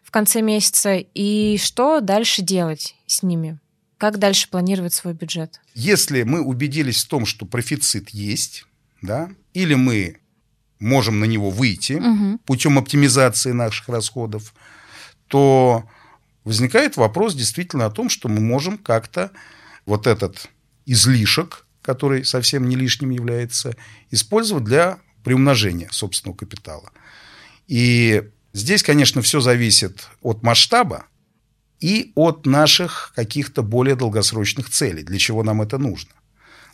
в 0.03 0.11
конце 0.11 0.41
месяца, 0.41 0.95
и 0.95 1.57
что 1.57 1.99
дальше 1.99 2.41
делать 2.41 2.95
с 3.05 3.23
ними? 3.23 3.59
Как 3.97 4.17
дальше 4.17 4.49
планировать 4.49 4.93
свой 4.93 5.13
бюджет? 5.13 5.61
Если 5.75 6.23
мы 6.23 6.41
убедились 6.41 7.03
в 7.03 7.07
том, 7.07 7.25
что 7.25 7.45
профицит 7.45 8.09
есть, 8.09 8.65
да, 9.01 9.29
или 9.53 9.75
мы 9.75 10.17
можем 10.79 11.19
на 11.19 11.25
него 11.25 11.49
выйти 11.49 11.93
угу. 11.93 12.39
путем 12.45 12.77
оптимизации 12.77 13.51
наших 13.51 13.89
расходов, 13.89 14.53
то 15.27 15.87
возникает 16.43 16.97
вопрос 16.97 17.35
действительно 17.35 17.85
о 17.85 17.91
том, 17.91 18.09
что 18.09 18.27
мы 18.27 18.41
можем 18.41 18.77
как-то 18.77 19.31
вот 19.85 20.07
этот 20.07 20.49
излишек 20.85 21.65
который 21.81 22.25
совсем 22.25 22.67
не 22.67 22.75
лишним 22.75 23.11
является, 23.11 23.75
использовать 24.09 24.63
для 24.63 24.99
приумножения 25.23 25.89
собственного 25.91 26.37
капитала. 26.37 26.91
И 27.67 28.23
здесь, 28.53 28.83
конечно, 28.83 29.21
все 29.21 29.39
зависит 29.39 30.07
от 30.21 30.43
масштаба 30.43 31.05
и 31.79 32.11
от 32.15 32.45
наших 32.45 33.13
каких-то 33.15 33.63
более 33.63 33.95
долгосрочных 33.95 34.69
целей, 34.69 35.03
для 35.03 35.17
чего 35.17 35.43
нам 35.43 35.61
это 35.61 35.77
нужно. 35.77 36.11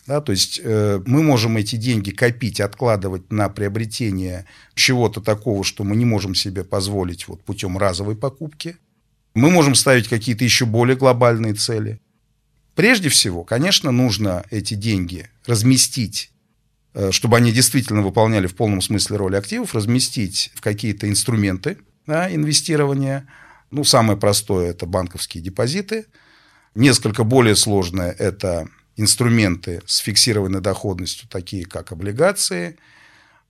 Да, 0.08 0.22
то 0.22 0.32
есть 0.32 0.62
э, 0.64 1.02
мы 1.06 1.22
можем 1.22 1.58
эти 1.58 1.76
деньги 1.76 2.12
копить, 2.12 2.62
откладывать 2.62 3.30
на 3.30 3.50
приобретение 3.50 4.46
чего-то 4.74 5.20
такого, 5.20 5.66
что 5.66 5.84
мы 5.84 5.98
не 5.98 6.06
можем 6.06 6.34
себе 6.34 6.64
позволить 6.64 7.28
вот 7.28 7.44
путем 7.44 7.78
разовой 7.78 8.16
покупки. 8.16 8.78
Мы 9.34 9.52
можем 9.52 9.76
ставить 9.76 10.08
какие-то 10.08 10.46
еще 10.46 10.66
более 10.66 10.96
глобальные 10.96 11.56
цели. 11.56 12.00
Прежде 12.78 13.10
всего, 13.10 13.44
конечно, 13.44 13.90
нужно 13.90 14.46
эти 14.52 14.76
деньги 14.76 15.28
разместить 15.48 16.30
э, 16.94 17.12
чтобы 17.12 17.38
они 17.38 17.52
действительно 17.52 18.04
выполняли 18.04 18.46
в 18.46 18.56
полном 18.56 18.82
смысле 18.82 19.18
роль 19.18 19.36
активов, 19.36 19.74
разместить 19.74 20.52
в 20.54 20.62
какие-то 20.62 21.10
инструменты 21.10 21.80
да, 22.06 22.32
инвестирования. 22.32 23.28
Ну, 23.72 23.84
самое 23.84 24.16
простое– 24.20 24.70
это 24.70 24.86
банковские 24.86 25.44
депозиты. 25.44 26.06
Несколько 26.76 27.24
более 27.24 27.56
сложное– 27.56 28.12
это 28.20 28.68
инструменты 28.96 29.82
с 29.88 29.98
фиксированной 29.98 30.62
доходностью, 30.62 31.28
такие 31.28 31.66
как 31.66 31.92
облигации. 31.92 32.78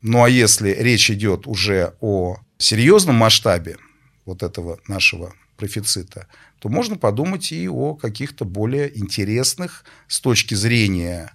Ну, 0.01 0.23
а 0.23 0.29
если 0.29 0.69
речь 0.69 1.11
идет 1.11 1.47
уже 1.47 1.95
о 1.99 2.37
серьезном 2.59 3.17
масштабе 3.17 3.75
вот 4.23 4.41
этого 4.41 4.79
нашего 4.87 5.33
профицита, 5.57 6.27
то 6.59 6.69
можно 6.69 6.95
подумать 6.95 7.51
и 7.51 7.67
о 7.67 7.95
каких-то 7.95 8.45
более 8.45 8.97
интересных 8.97 9.83
с 10.07 10.21
точки 10.21 10.53
зрения 10.53 11.31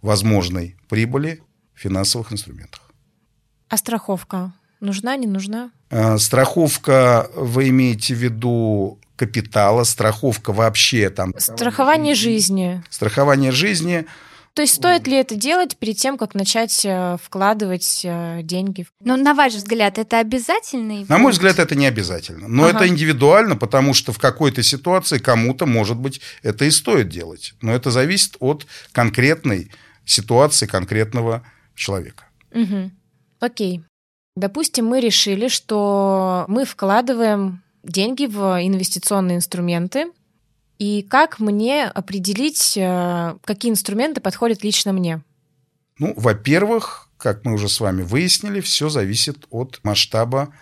возможной 0.00 0.76
прибыли 0.88 1.42
финансовых 1.74 2.32
инструментах. 2.32 2.80
А 3.68 3.76
страховка 3.76 4.52
нужна, 4.80 5.16
не 5.16 5.26
нужна? 5.26 5.70
А, 5.90 6.18
страховка, 6.18 7.28
вы 7.34 7.68
имеете 7.68 8.14
в 8.14 8.18
виду 8.18 8.98
капитала, 9.16 9.84
страховка 9.84 10.52
вообще 10.52 11.10
там... 11.10 11.32
Страхование 11.36 12.14
жизни. 12.14 12.82
Страхование 12.90 13.52
жизни– 13.52 14.06
то 14.54 14.62
есть 14.62 14.74
стоит 14.74 15.08
ли 15.08 15.16
это 15.16 15.34
делать 15.34 15.76
перед 15.76 15.96
тем, 15.96 16.16
как 16.16 16.34
начать 16.34 16.84
э, 16.84 17.16
вкладывать 17.20 18.02
э, 18.04 18.40
деньги? 18.42 18.86
Но 19.00 19.16
на 19.16 19.34
ваш 19.34 19.54
взгляд, 19.54 19.98
это 19.98 20.20
обязательно? 20.20 21.04
На 21.08 21.18
мой 21.18 21.32
взгляд, 21.32 21.58
это 21.58 21.74
не 21.74 21.86
обязательно. 21.86 22.46
Но 22.46 22.66
ага. 22.66 22.76
это 22.76 22.88
индивидуально, 22.88 23.56
потому 23.56 23.94
что 23.94 24.12
в 24.12 24.18
какой-то 24.18 24.62
ситуации 24.62 25.18
кому-то, 25.18 25.66
может 25.66 25.96
быть, 25.96 26.20
это 26.42 26.64
и 26.66 26.70
стоит 26.70 27.08
делать. 27.08 27.54
Но 27.62 27.72
это 27.72 27.90
зависит 27.90 28.36
от 28.38 28.64
конкретной 28.92 29.72
ситуации 30.04 30.66
конкретного 30.66 31.44
человека. 31.74 32.24
Угу. 32.52 32.92
Окей. 33.40 33.82
Допустим, 34.36 34.86
мы 34.86 35.00
решили, 35.00 35.48
что 35.48 36.44
мы 36.46 36.64
вкладываем 36.64 37.62
деньги 37.82 38.26
в 38.26 38.64
инвестиционные 38.64 39.38
инструменты, 39.38 40.06
и 40.78 41.02
как 41.02 41.38
мне 41.38 41.84
определить, 41.84 42.76
э, 42.76 43.36
какие 43.44 43.70
инструменты 43.70 44.20
подходят 44.20 44.64
лично 44.64 44.92
мне? 44.92 45.22
Ну, 45.98 46.12
во-первых, 46.16 47.08
как 47.16 47.44
мы 47.44 47.52
уже 47.52 47.68
с 47.68 47.78
вами 47.80 48.02
выяснили, 48.02 48.60
все 48.60 48.88
зависит 48.88 49.46
от 49.50 49.78
масштаба 49.84 50.52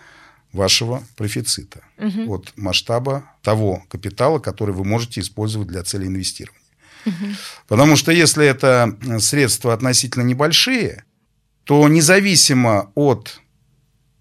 вашего 0.51 1.03
профицита, 1.15 1.83
угу. 1.97 2.35
от 2.35 2.53
масштаба 2.55 3.23
того 3.41 3.83
капитала, 3.89 4.37
который 4.37 4.75
вы 4.75 4.85
можете 4.85 5.21
использовать 5.21 5.67
для 5.67 5.83
цели 5.83 6.05
инвестирования. 6.05 6.61
Угу. 7.07 7.25
Потому 7.67 7.95
что 7.95 8.11
если 8.11 8.45
это 8.45 8.95
средства 9.19 9.73
относительно 9.73 10.23
небольшие, 10.23 11.05
то 11.63 11.87
независимо 11.87 12.91
от, 12.93 13.41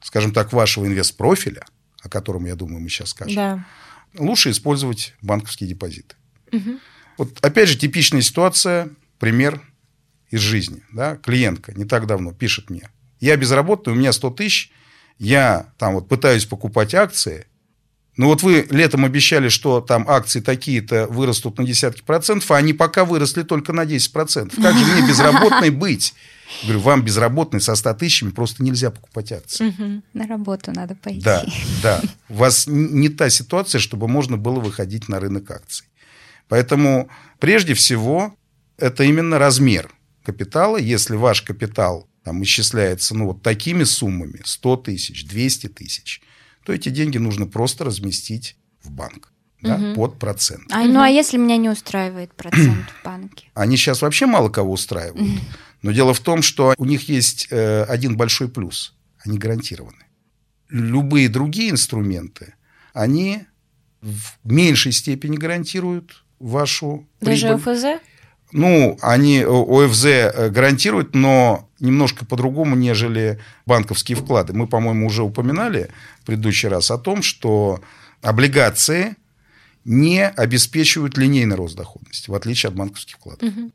скажем 0.00 0.32
так, 0.32 0.54
вашего 0.54 0.87
инвестпрофиля, 0.87 1.66
о 2.02 2.08
котором, 2.08 2.46
я 2.46 2.54
думаю, 2.54 2.80
мы 2.80 2.88
сейчас 2.88 3.11
скажем, 3.11 3.37
да 3.37 3.64
лучше 4.19 4.50
использовать 4.50 5.14
банковские 5.23 5.69
депозиты. 5.69 6.16
Угу. 6.52 6.78
Вот 7.19 7.38
опять 7.40 7.69
же 7.69 7.78
типичная 7.78 8.23
ситуация, 8.23 8.90
пример 9.19 9.61
из 10.31 10.40
жизни. 10.40 10.83
Да? 10.92 11.16
Клиентка 11.16 11.73
не 11.73 11.85
так 11.85 12.07
давно 12.07 12.33
пишет 12.33 12.71
мне 12.71 12.88
Я 13.21 13.37
безработный, 13.37 13.92
у 13.92 13.97
меня 13.97 14.12
100 14.12 14.31
тысяч, 14.31 14.73
я 15.19 15.73
там 15.78 15.95
вот 15.95 16.09
пытаюсь 16.09 16.47
покупать 16.47 16.95
акции, 16.95 17.47
ну 18.16 18.26
вот 18.26 18.42
вы 18.42 18.66
летом 18.71 19.04
обещали, 19.04 19.49
что 19.49 19.81
там 19.81 20.07
акции 20.09 20.40
такие-то 20.40 21.07
вырастут 21.07 21.59
на 21.59 21.64
десятки 21.64 22.02
процентов, 22.02 22.50
а 22.50 22.57
они 22.57 22.75
пока 22.75 23.04
выросли 23.04 23.42
только 23.42 23.73
на 23.73 23.87
10 23.87 24.12
процентов. 24.12 24.62
Как 24.62 24.76
же 24.76 24.85
мне 24.85 25.02
безработной 25.09 25.71
быть? 25.71 26.14
Говорю, 26.62 26.80
вам 26.80 27.02
безработный 27.02 27.61
со 27.61 27.75
100 27.75 27.94
тысячами 27.94 28.30
просто 28.30 28.62
нельзя 28.62 28.90
покупать 28.90 29.32
акции. 29.32 29.68
Угу. 29.68 30.02
На 30.14 30.26
работу 30.26 30.73
надо 30.73 30.94
пойти. 30.94 31.21
Да, 31.21 31.44
да. 31.82 32.00
У 32.28 32.35
вас 32.35 32.66
не 32.66 33.09
та 33.09 33.30
ситуация, 33.30 33.78
чтобы 33.78 34.09
можно 34.09 34.37
было 34.37 34.61
выходить 34.61 35.09
на 35.09 35.21
рынок 35.21 35.50
акций. 35.50 35.87
Поэтому 36.49 37.09
прежде 37.38 37.75
всего 37.75 38.35
это 38.78 39.04
именно 39.04 39.38
размер 39.38 39.90
капитала. 40.25 40.76
Если 40.76 41.16
ваш 41.16 41.42
капитал 41.42 42.09
там, 42.25 42.42
исчисляется 42.42 43.14
ну, 43.16 43.26
вот 43.26 43.42
такими 43.42 43.85
суммами, 43.85 44.40
100 44.44 44.76
тысяч, 44.76 45.26
200 45.26 45.68
тысяч– 45.68 46.23
то 46.64 46.73
эти 46.73 46.88
деньги 46.88 47.18
нужно 47.18 47.47
просто 47.47 47.85
разместить 47.85 48.56
в 48.82 48.90
банк 48.90 49.32
да, 49.61 49.76
угу. 49.76 49.94
под 49.94 50.18
процент. 50.18 50.64
А, 50.73 50.82
ну 50.85 51.00
а 51.00 51.09
если 51.09 51.37
меня 51.37 51.56
не 51.56 51.68
устраивает 51.68 52.32
процент 52.35 52.90
в 53.00 53.04
банке? 53.04 53.47
Они 53.54 53.76
сейчас 53.76 54.02
вообще 54.02 54.26
мало 54.26 54.49
кого 54.49 54.73
устраивают. 54.73 55.40
Но 55.82 55.92
дело 55.92 56.14
в 56.14 56.20
том, 56.20 56.42
что 56.42 56.74
у 56.78 56.84
них 56.84 57.08
есть 57.08 57.48
э, 57.50 57.82
один 57.84 58.16
большой 58.16 58.48
плюс. 58.48 58.94
Они 59.24 59.38
гарантированы. 59.38 60.06
Любые 60.68 61.28
другие 61.28 61.70
инструменты, 61.70 62.54
они 62.94 63.42
в 64.00 64.32
меньшей 64.44 64.92
степени 64.92 65.36
гарантируют 65.36 66.24
вашу 66.38 67.06
Даже 67.20 67.48
прибыль. 67.48 67.72
ОФЗ? 67.72 67.84
Ну, 68.52 68.98
они 69.00 69.38
э, 69.38 69.46
ОФЗ 69.46 70.04
э, 70.04 70.50
гарантируют, 70.50 71.14
но 71.14 71.68
немножко 71.80 72.24
по-другому, 72.24 72.76
нежели 72.76 73.40
банковские 73.66 74.16
вклады. 74.16 74.52
Мы, 74.52 74.66
по-моему, 74.66 75.06
уже 75.06 75.22
упоминали 75.22 75.90
в 76.20 76.26
предыдущий 76.26 76.68
раз 76.68 76.90
о 76.90 76.98
том, 76.98 77.22
что 77.22 77.80
облигации 78.20 79.16
не 79.84 80.28
обеспечивают 80.28 81.16
линейный 81.16 81.56
рост 81.56 81.76
доходности, 81.76 82.30
в 82.30 82.34
отличие 82.34 82.68
от 82.68 82.76
банковских 82.76 83.16
вкладов. 83.16 83.48
Угу. 83.48 83.72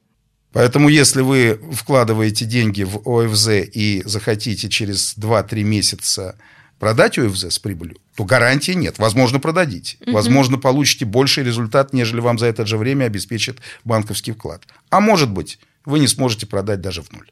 Поэтому, 0.58 0.90
если 0.90 1.22
вы 1.22 1.62
вкладываете 1.72 2.44
деньги 2.46 2.82
в 2.82 3.08
ОФЗ 3.08 3.70
и 3.72 4.02
захотите 4.06 4.70
через 4.70 5.16
2-3 5.16 5.62
месяца 5.62 6.36
продать 6.80 7.20
ОФЗ 7.20 7.54
с 7.54 7.60
прибылью, 7.60 8.00
то 8.16 8.24
гарантии 8.24 8.72
нет. 8.72 8.98
Возможно, 8.98 9.40
продадите. 9.40 9.98
Угу. 10.02 10.14
Возможно, 10.14 10.58
получите 10.58 11.06
больший 11.06 11.44
результат, 11.44 11.94
нежели 11.94 12.22
вам 12.22 12.40
за 12.40 12.48
это 12.48 12.66
же 12.66 12.78
время 12.78 13.06
обеспечит 13.06 13.60
банковский 13.84 14.32
вклад. 14.32 14.64
А 14.90 15.00
может 15.00 15.30
быть, 15.30 15.60
вы 15.86 16.00
не 16.00 16.08
сможете 16.08 16.48
продать 16.48 16.82
даже 16.82 17.04
в 17.04 17.12
ноль. 17.12 17.30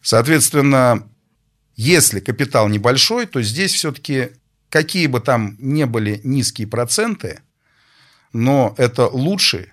Соответственно, 0.00 1.02
если 1.74 2.20
капитал 2.20 2.68
небольшой, 2.68 3.26
то 3.26 3.42
здесь 3.42 3.72
все-таки 3.72 4.28
какие 4.68 5.08
бы 5.08 5.18
там 5.18 5.56
ни 5.58 5.82
были 5.82 6.20
низкие 6.22 6.68
проценты, 6.68 7.40
но 8.32 8.72
это 8.78 9.08
лучше, 9.08 9.72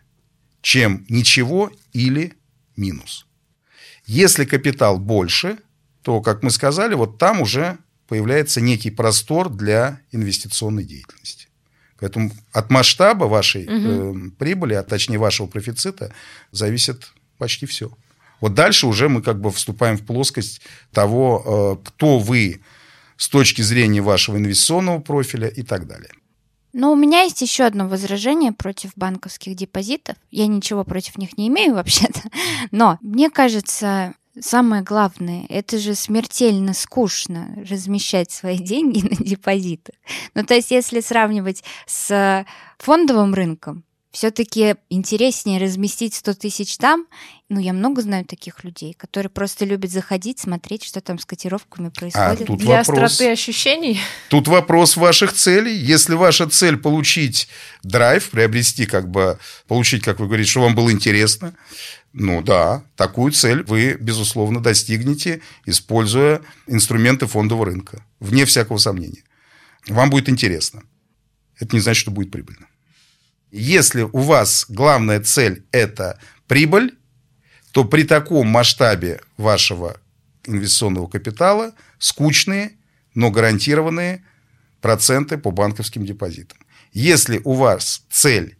чем 0.64 1.06
ничего 1.08 1.72
или 1.92 2.34
минус. 2.76 3.26
Если 4.06 4.46
капитал 4.46 5.00
больше, 5.00 5.58
то, 6.02 6.22
как 6.22 6.44
мы 6.44 6.52
сказали, 6.52 6.96
вот 6.96 7.18
там 7.18 7.42
уже 7.42 7.78
появляется 8.08 8.62
некий 8.62 8.92
простор 8.92 9.50
для 9.50 10.02
инвестиционной 10.12 10.84
деятельности. 10.84 11.48
Поэтому 12.00 12.32
от 12.52 12.70
масштаба 12.70 13.26
вашей 13.26 13.64
угу. 13.64 14.28
э, 14.28 14.30
прибыли, 14.38 14.74
а 14.74 14.84
точнее 14.84 15.18
вашего 15.18 15.48
профицита, 15.48 16.14
зависит 16.52 17.14
почти 17.38 17.66
все. 17.66 17.96
Вот 18.42 18.54
дальше 18.54 18.88
уже 18.88 19.08
мы 19.08 19.22
как 19.22 19.40
бы 19.40 19.52
вступаем 19.52 19.98
в 19.98 20.06
плоскость 20.06 20.62
того, 20.92 21.80
э, 21.82 21.88
кто 21.88 22.20
вы 22.20 22.62
с 23.16 23.30
точки 23.30 23.62
зрения 23.62 24.02
вашего 24.02 24.36
инвестиционного 24.38 25.00
профиля 25.00 25.48
и 25.48 25.64
так 25.64 25.88
далее. 25.88 26.12
Но 26.74 26.92
у 26.92 26.96
меня 26.96 27.22
есть 27.22 27.42
еще 27.42 27.64
одно 27.64 27.88
возражение 27.88 28.52
против 28.52 28.92
банковских 28.96 29.56
депозитов. 29.56 30.18
Я 30.32 30.48
ничего 30.48 30.84
против 30.84 31.18
них 31.18 31.38
не 31.38 31.48
имею 31.48 31.74
вообще-то. 31.76 32.22
Но 32.72 32.98
мне 33.02 33.30
кажется, 33.30 34.16
Самое 34.40 34.82
главное, 34.82 35.46
это 35.48 35.78
же 35.78 35.94
смертельно 35.94 36.74
скучно 36.74 37.56
размещать 37.70 38.32
свои 38.32 38.58
деньги 38.60 39.02
на 39.02 39.16
депозитах. 39.16 39.94
Ну, 40.34 40.44
то 40.44 40.56
есть, 40.56 40.72
если 40.72 41.02
сравнивать 41.02 41.64
с 41.86 42.44
фондовым 42.80 43.36
рынком, 43.36 43.84
все-таки 44.14 44.76
интереснее 44.92 45.60
разместить 45.60 46.14
100 46.14 46.36
тысяч 46.36 46.78
там. 46.78 47.08
Ну, 47.50 47.60
я 47.60 47.74
много 47.74 48.04
знаю 48.04 48.26
таких 48.26 48.64
людей, 48.64 48.94
которые 48.94 49.32
просто 49.32 49.66
любят 49.66 49.92
заходить, 49.92 50.40
смотреть, 50.40 50.84
что 50.84 51.02
там 51.02 51.18
с 51.18 51.26
котировками 51.26 51.90
происходит. 51.90 52.42
А 52.42 52.46
тут 52.46 52.60
Для 52.60 52.78
вопрос, 52.78 53.12
остроты 53.12 53.32
ощущений? 53.32 54.00
Тут 54.30 54.48
вопрос 54.48 54.98
ваших 54.98 55.34
целей. 55.34 55.76
Если 55.76 56.14
ваша 56.14 56.48
цель 56.48 56.78
получить 56.78 57.48
драйв, 57.82 58.30
приобрести, 58.30 58.86
как 58.86 59.10
бы, 59.10 59.40
получить, 59.68 60.04
как 60.04 60.20
вы 60.20 60.28
говорите, 60.28 60.52
что 60.52 60.62
вам 60.62 60.76
было 60.76 60.92
интересно, 60.92 61.56
ну 62.14 62.44
да, 62.44 62.84
такую 62.96 63.32
цель 63.32 63.64
вы, 63.64 63.98
безусловно, 64.00 64.62
достигнете, 64.62 65.42
используя 65.66 66.42
инструменты 66.68 67.26
фондового 67.26 67.66
рынка, 67.66 68.06
вне 68.20 68.46
всякого 68.46 68.78
сомнения. 68.78 69.24
Вам 69.88 70.12
будет 70.12 70.30
интересно. 70.30 70.84
Это 71.60 71.76
не 71.76 71.82
значит, 71.82 72.02
что 72.02 72.12
будет 72.12 72.32
прибыльно. 72.32 72.68
Если 73.56 74.02
у 74.02 74.18
вас 74.18 74.66
главная 74.68 75.20
цель– 75.20 75.64
это 75.72 76.20
прибыль, 76.48 76.98
то 77.72 77.86
при 77.86 78.02
таком 78.02 78.48
масштабе 78.48 79.22
вашего 79.38 79.98
инвестиционного 80.48 81.06
капитала 81.06 81.74
скучные, 82.00 82.72
но 83.14 83.30
гарантированные 83.30 84.24
проценты 84.82 85.38
по 85.38 85.52
банковским 85.52 86.04
депозитам. 86.04 86.58
Если 86.94 87.42
у 87.44 87.54
вас 87.54 88.02
цель 88.10 88.58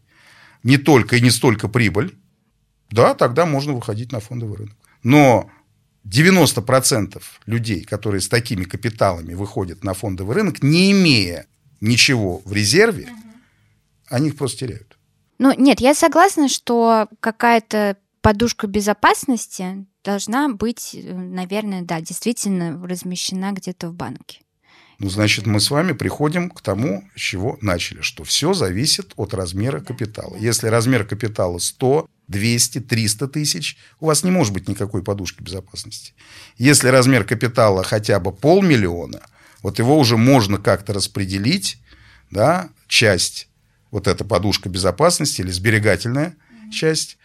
не 0.62 0.78
только 0.78 1.16
и 1.16 1.22
не 1.22 1.32
столько 1.32 1.68
прибыль, 1.68 2.16
да, 2.92 3.16
тогда 3.16 3.48
можно 3.48 3.74
выходить 3.74 4.12
на 4.12 4.20
фондовый 4.20 4.58
рынок. 4.58 4.78
Но 5.02 5.50
90% 6.08 7.20
людей, 7.48 7.84
которые 7.84 8.22
с 8.22 8.30
такими 8.30 8.64
капиталами 8.64 9.34
выходят 9.34 9.84
на 9.84 9.96
фондовый 9.96 10.36
рынок, 10.36 10.62
не 10.62 10.92
имея 10.92 11.48
ничего 11.82 12.44
в 12.46 12.54
резерве, 12.54 13.10
они 14.14 14.28
их 14.28 14.38
просто 14.38 14.60
теряют. 14.60 14.98
Ну, 15.40 15.54
нет, 15.58 15.82
я 15.82 15.96
согласна, 15.96 16.48
что 16.48 17.08
какая-то 17.20 17.98
подушка 18.22 18.68
безопасности 18.68 19.86
должна 20.04 20.50
быть, 20.50 20.96
наверное, 21.04 21.82
да, 21.82 22.00
действительно 22.00 22.80
размещена 22.88 23.52
где-то 23.54 23.90
в 23.90 23.94
банке. 23.94 24.42
Ну, 25.00 25.10
значит, 25.10 25.48
мы 25.48 25.60
с 25.60 25.72
вами 25.72 25.94
приходим 25.94 26.52
к 26.52 26.62
тому, 26.62 27.04
с 27.16 27.20
чего 27.20 27.58
начали, 27.62 28.02
что 28.02 28.24
все 28.24 28.54
зависит 28.54 29.14
от 29.16 29.34
размера 29.34 29.82
капитала. 29.82 30.36
Если 30.38 30.68
размер 30.68 31.06
капитала 31.06 31.58
100, 31.58 32.06
200, 32.28 32.82
300 32.82 33.28
тысяч, 33.28 33.78
у 34.00 34.06
вас 34.06 34.24
не 34.24 34.30
может 34.30 34.54
быть 34.54 34.70
никакой 34.70 35.04
подушки 35.04 35.42
безопасности. 35.42 36.14
Если 36.58 36.88
размер 36.90 37.24
капитала 37.26 37.84
хотя 37.84 38.20
бы 38.20 38.32
полмиллиона, 38.32 39.22
вот 39.64 39.80
его 39.80 39.98
уже 39.98 40.18
можно 40.18 40.60
как-то 40.60 40.94
распределить, 40.94 41.80
да, 42.30 42.70
часть, 42.88 43.50
вот 43.94 44.08
эта 44.08 44.26
подушка 44.26 44.70
безопасности 44.70 45.42
или 45.42 45.52
сберегательная 45.52 46.36
часть 46.72 47.20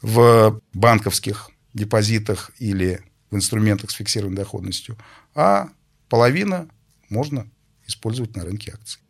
в 0.00 0.58
банковских 0.72 1.50
депозитах 1.74 2.50
или 2.58 3.02
в 3.30 3.36
инструментах 3.36 3.90
с 3.90 3.94
фиксированной 3.94 4.38
доходностью, 4.38 4.96
а 5.34 5.68
половина 6.08 6.66
можно 7.10 7.46
использовать 7.86 8.34
на 8.34 8.44
рынке 8.44 8.72
акций. 8.72 9.02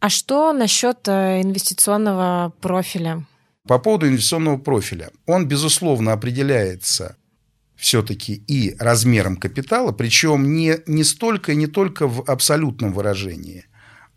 А 0.00 0.08
что 0.08 0.52
насчет 0.52 1.06
э, 1.06 1.40
инвестиционного 1.40 2.52
профиля? 2.60 3.24
По 3.68 3.78
поводу 3.78 4.08
инвестиционного 4.08 4.58
профиля. 4.58 5.10
Он, 5.26 5.46
безусловно, 5.46 6.12
определяется 6.12 7.16
все-таки 7.76 8.34
и 8.34 8.74
размером 8.80 9.36
капитала, 9.36 9.92
причем 9.92 10.52
не, 10.52 10.78
не 10.86 11.04
столько 11.04 11.52
и 11.52 11.56
не 11.56 11.68
только 11.68 12.08
в 12.08 12.28
абсолютном 12.28 12.92
выражении, 12.92 13.66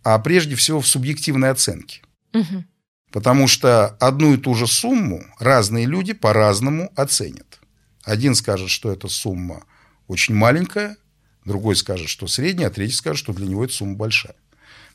а 0.04 0.18
прежде 0.18 0.56
всего 0.56 0.82
в 0.82 0.88
субъективной 0.88 1.52
оценке. 1.52 2.02
Угу. 2.34 2.66
Потому 3.12 3.48
что 3.48 3.88
одну 4.00 4.34
и 4.34 4.38
ту 4.38 4.54
же 4.54 4.68
сумму 4.68 5.24
разные 5.40 5.86
люди 5.86 6.14
по-разному 6.14 6.92
оценят. 6.96 7.60
Один 8.04 8.36
скажет, 8.36 8.70
что 8.70 8.92
эта 8.92 9.08
сумма 9.08 9.66
очень 10.08 10.36
маленькая, 10.36 10.98
другой 11.46 11.76
скажет, 11.76 12.10
что 12.10 12.28
средняя, 12.28 12.68
а 12.68 12.72
третий 12.72 12.96
скажет, 12.96 13.20
что 13.20 13.34
для 13.34 13.48
него 13.48 13.64
эта 13.64 13.74
сумма 13.74 13.96
большая. 13.96 14.36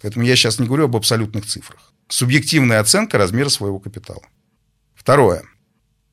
Поэтому 0.00 0.24
я 0.24 0.36
сейчас 0.36 0.58
не 0.58 0.66
говорю 0.66 0.84
об 0.84 0.96
абсолютных 0.96 1.46
цифрах. 1.46 1.92
Субъективная 2.08 2.80
оценка 2.80 3.18
размера 3.18 3.48
своего 3.48 3.78
капитала. 3.78 4.22
Второе. 4.94 5.42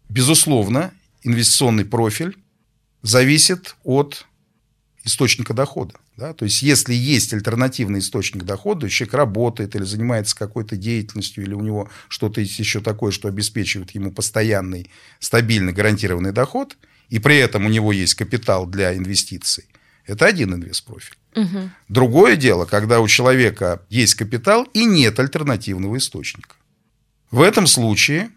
Безусловно, 0.08 0.91
инвестиционный 1.23 1.86
профиль 1.86 2.38
зависит 3.01 3.75
от 3.84 4.25
источника 5.03 5.53
дохода. 5.53 5.95
Да? 6.19 6.34
То 6.34 6.43
есть, 6.43 6.62
если 6.62 6.93
есть 6.93 7.34
альтернативный 7.34 7.99
источник 7.99 8.43
дохода, 8.43 8.89
человек 8.89 9.13
работает 9.13 9.75
или 9.75 9.84
занимается 9.84 10.36
какой-то 10.36 10.75
деятельностью, 10.75 11.43
или 11.43 11.53
у 11.53 11.62
него 11.62 11.89
что-то 12.10 12.41
есть 12.41 12.60
еще 12.60 12.82
такое, 12.82 13.12
что 13.12 13.29
обеспечивает 13.29 13.91
ему 13.91 14.12
постоянный, 14.12 14.91
стабильный, 15.19 15.71
гарантированный 15.71 16.34
доход, 16.34 16.77
и 17.08 17.19
при 17.19 17.38
этом 17.38 17.65
у 17.65 17.69
него 17.69 17.93
есть 17.93 18.15
капитал 18.15 18.67
для 18.67 18.95
инвестиций, 18.95 19.65
Это 20.05 20.25
один 20.25 20.53
инвестпрофиль. 20.53 21.17
Угу. 21.36 21.69
Другое 21.88 22.36
дело, 22.36 22.65
когда 22.65 22.99
у 22.99 23.08
человека 23.08 23.82
есть 23.89 24.15
капитал 24.15 24.63
и 24.73 24.84
нет 24.84 25.19
альтернативного 25.19 25.97
источника. 25.97 26.55
В 27.32 27.41
этом 27.41 27.65
случае 27.65 28.29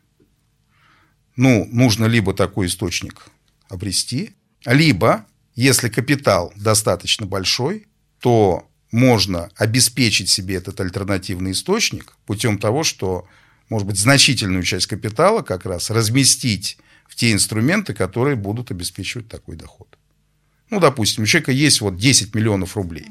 ну, 1.35 1.69
нужно 1.73 2.05
либо 2.05 2.33
такой 2.33 2.67
источник 2.67 3.27
обрести, 3.69 4.37
либо, 4.67 5.27
если 5.55 5.89
капитал 5.89 6.53
достаточно 6.57 7.27
большой, 7.27 7.87
то 8.21 8.69
можно 8.91 9.51
обеспечить 9.57 10.29
себе 10.29 10.57
этот 10.57 10.81
альтернативный 10.81 11.53
источник 11.53 12.17
путем 12.27 12.59
того, 12.59 12.85
что, 12.85 13.27
может 13.69 13.87
быть, 13.87 13.99
значительную 13.99 14.63
часть 14.63 14.87
капитала 14.87 15.43
как 15.43 15.65
раз 15.65 15.91
разместить 15.91 16.79
в 17.09 17.17
те 17.17 17.33
инструменты, 17.33 17.95
которые 17.95 18.37
будут 18.37 18.71
обеспечивать 18.71 19.29
такой 19.29 19.57
доход. 19.57 19.99
Ну, 20.71 20.81
допустим, 20.81 21.25
у 21.25 21.27
человека 21.27 21.53
есть 21.53 21.81
вот 21.81 21.97
10 21.97 22.35
миллионов 22.35 22.77
рублей, 22.77 23.09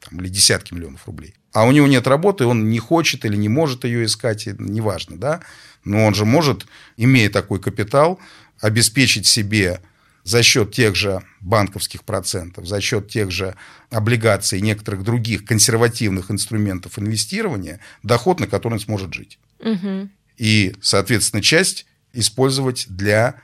там, 0.00 0.20
или 0.20 0.28
десятки 0.28 0.74
миллионов 0.74 1.06
рублей, 1.06 1.34
а 1.52 1.64
у 1.64 1.72
него 1.72 1.86
нет 1.86 2.06
работы, 2.06 2.44
он 2.44 2.68
не 2.68 2.78
хочет 2.78 3.24
или 3.24 3.36
не 3.36 3.48
может 3.48 3.84
ее 3.84 4.04
искать, 4.04 4.46
неважно, 4.58 5.16
да, 5.16 5.40
но 5.84 6.04
он 6.04 6.14
же 6.14 6.24
может, 6.24 6.66
имея 6.96 7.30
такой 7.30 7.60
капитал, 7.60 8.18
обеспечить 8.60 9.26
себе 9.26 9.80
за 10.24 10.42
счет 10.42 10.72
тех 10.72 10.94
же 10.94 11.22
банковских 11.40 12.04
процентов, 12.04 12.66
за 12.66 12.80
счет 12.80 13.08
тех 13.08 13.30
же 13.30 13.54
облигаций 13.90 14.58
и 14.58 14.62
некоторых 14.62 15.02
других 15.02 15.44
консервативных 15.44 16.30
инструментов 16.30 16.98
инвестирования 16.98 17.80
доход, 18.02 18.40
на 18.40 18.46
который 18.46 18.74
он 18.74 18.80
сможет 18.80 19.12
жить. 19.12 19.38
Угу. 19.60 20.08
И, 20.36 20.74
соответственно, 20.80 21.42
часть 21.42 21.86
использовать 22.12 22.86
для 22.88 23.34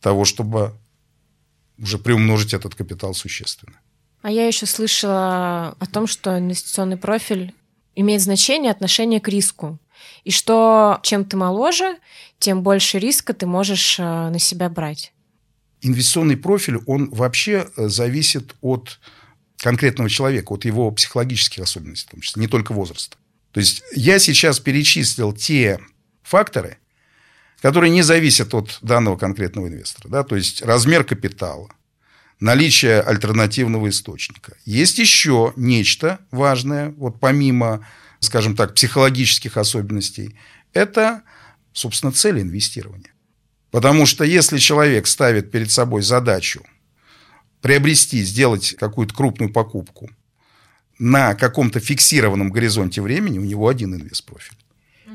того, 0.00 0.24
чтобы 0.24 0.74
уже 1.78 1.98
приумножить 1.98 2.54
этот 2.54 2.74
капитал 2.74 3.14
существенно. 3.14 3.78
А 4.22 4.30
я 4.30 4.46
еще 4.46 4.66
слышала 4.66 5.76
о 5.78 5.86
том, 5.86 6.06
что 6.06 6.38
инвестиционный 6.38 6.96
профиль 6.96 7.54
имеет 7.94 8.22
значение 8.22 8.70
отношение 8.70 9.20
к 9.20 9.28
риску. 9.28 9.78
И 10.24 10.30
что 10.30 11.00
чем 11.02 11.24
ты 11.24 11.36
моложе, 11.36 11.98
тем 12.38 12.62
больше 12.62 12.98
риска 12.98 13.34
ты 13.34 13.46
можешь 13.46 13.98
э, 13.98 14.02
на 14.02 14.38
себя 14.38 14.68
брать. 14.68 15.12
Инвестиционный 15.82 16.36
профиль, 16.36 16.78
он 16.86 17.10
вообще 17.10 17.68
э, 17.76 17.88
зависит 17.88 18.54
от 18.60 19.00
конкретного 19.58 20.08
человека, 20.08 20.52
от 20.52 20.64
его 20.64 20.90
психологических 20.90 21.62
особенностей, 21.62 22.08
в 22.08 22.10
том 22.12 22.20
числе, 22.20 22.40
не 22.40 22.48
только 22.48 22.72
возраста. 22.72 23.16
То 23.52 23.60
есть 23.60 23.82
я 23.94 24.18
сейчас 24.18 24.58
перечислил 24.60 25.32
те 25.32 25.78
факторы, 26.22 26.78
которые 27.60 27.90
не 27.90 28.02
зависят 28.02 28.54
от 28.54 28.78
данного 28.82 29.16
конкретного 29.16 29.68
инвестора. 29.68 30.08
Да? 30.08 30.24
То 30.24 30.36
есть 30.36 30.62
размер 30.62 31.04
капитала, 31.04 31.68
наличие 32.40 33.00
альтернативного 33.00 33.88
источника. 33.88 34.56
Есть 34.64 34.98
еще 34.98 35.52
нечто 35.56 36.18
важное, 36.30 36.90
вот 36.96 37.20
помимо, 37.20 37.86
скажем 38.18 38.56
так, 38.56 38.74
психологических 38.74 39.56
особенностей, 39.56 40.36
это, 40.72 41.22
собственно, 41.72 42.12
цель 42.12 42.40
инвестирования. 42.40 43.12
Потому 43.72 44.04
что 44.04 44.22
если 44.22 44.58
человек 44.58 45.06
ставит 45.06 45.50
перед 45.50 45.70
собой 45.70 46.02
задачу 46.02 46.62
приобрести, 47.62 48.22
сделать 48.22 48.76
какую-то 48.78 49.14
крупную 49.14 49.50
покупку 49.50 50.10
на 50.98 51.34
каком-то 51.34 51.80
фиксированном 51.80 52.50
горизонте 52.50 53.00
времени, 53.00 53.38
у 53.38 53.44
него 53.44 53.66
один 53.66 53.94
инвест-профиль. 53.94 54.58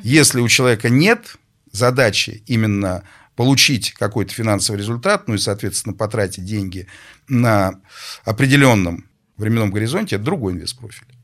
Если 0.01 0.41
у 0.41 0.47
человека 0.47 0.89
нет 0.89 1.37
задачи 1.71 2.43
именно 2.47 3.03
получить 3.35 3.93
какой-то 3.93 4.33
финансовый 4.33 4.77
результат, 4.77 5.27
ну 5.27 5.35
и, 5.35 5.37
соответственно, 5.37 5.95
потратить 5.95 6.43
деньги 6.43 6.87
на 7.27 7.79
определенном 8.25 9.07
временном 9.37 9.69
горизонте, 9.69 10.15
это 10.15 10.25
другой 10.25 10.53
инвестпрофиль. 10.53 11.16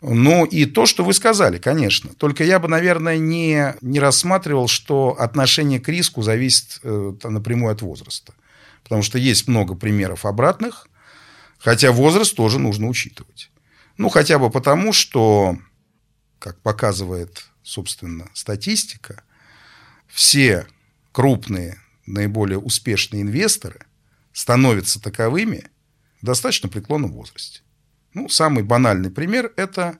Ну 0.00 0.44
и 0.44 0.66
то, 0.66 0.84
что 0.86 1.04
вы 1.04 1.14
сказали, 1.14 1.58
конечно. 1.58 2.12
Только 2.14 2.44
я 2.44 2.58
бы, 2.58 2.68
наверное, 2.68 3.16
не, 3.16 3.74
не 3.80 4.00
рассматривал, 4.00 4.68
что 4.68 5.16
отношение 5.18 5.80
к 5.80 5.88
риску 5.88 6.22
зависит 6.22 6.80
э, 6.82 7.12
напрямую 7.24 7.72
от 7.72 7.80
возраста. 7.80 8.34
Потому 8.82 9.02
что 9.02 9.18
есть 9.18 9.48
много 9.48 9.74
примеров 9.74 10.26
обратных, 10.26 10.88
хотя 11.58 11.90
возраст 11.90 12.36
тоже 12.36 12.58
нужно 12.58 12.88
учитывать. 12.88 13.50
Ну, 13.96 14.10
хотя 14.10 14.38
бы 14.38 14.50
потому, 14.50 14.92
что, 14.92 15.56
как 16.38 16.60
показывает, 16.60 17.46
собственно, 17.62 18.28
статистика, 18.34 19.22
все 20.08 20.66
крупные, 21.12 21.80
наиболее 22.04 22.58
успешные 22.58 23.22
инвесторы 23.22 23.86
становятся 24.32 25.00
таковыми 25.00 25.64
в 26.20 26.26
достаточно 26.26 26.68
преклонном 26.68 27.12
возрасте. 27.12 27.63
Ну, 28.14 28.28
самый 28.28 28.62
банальный 28.62 29.10
пример– 29.10 29.52
это 29.56 29.98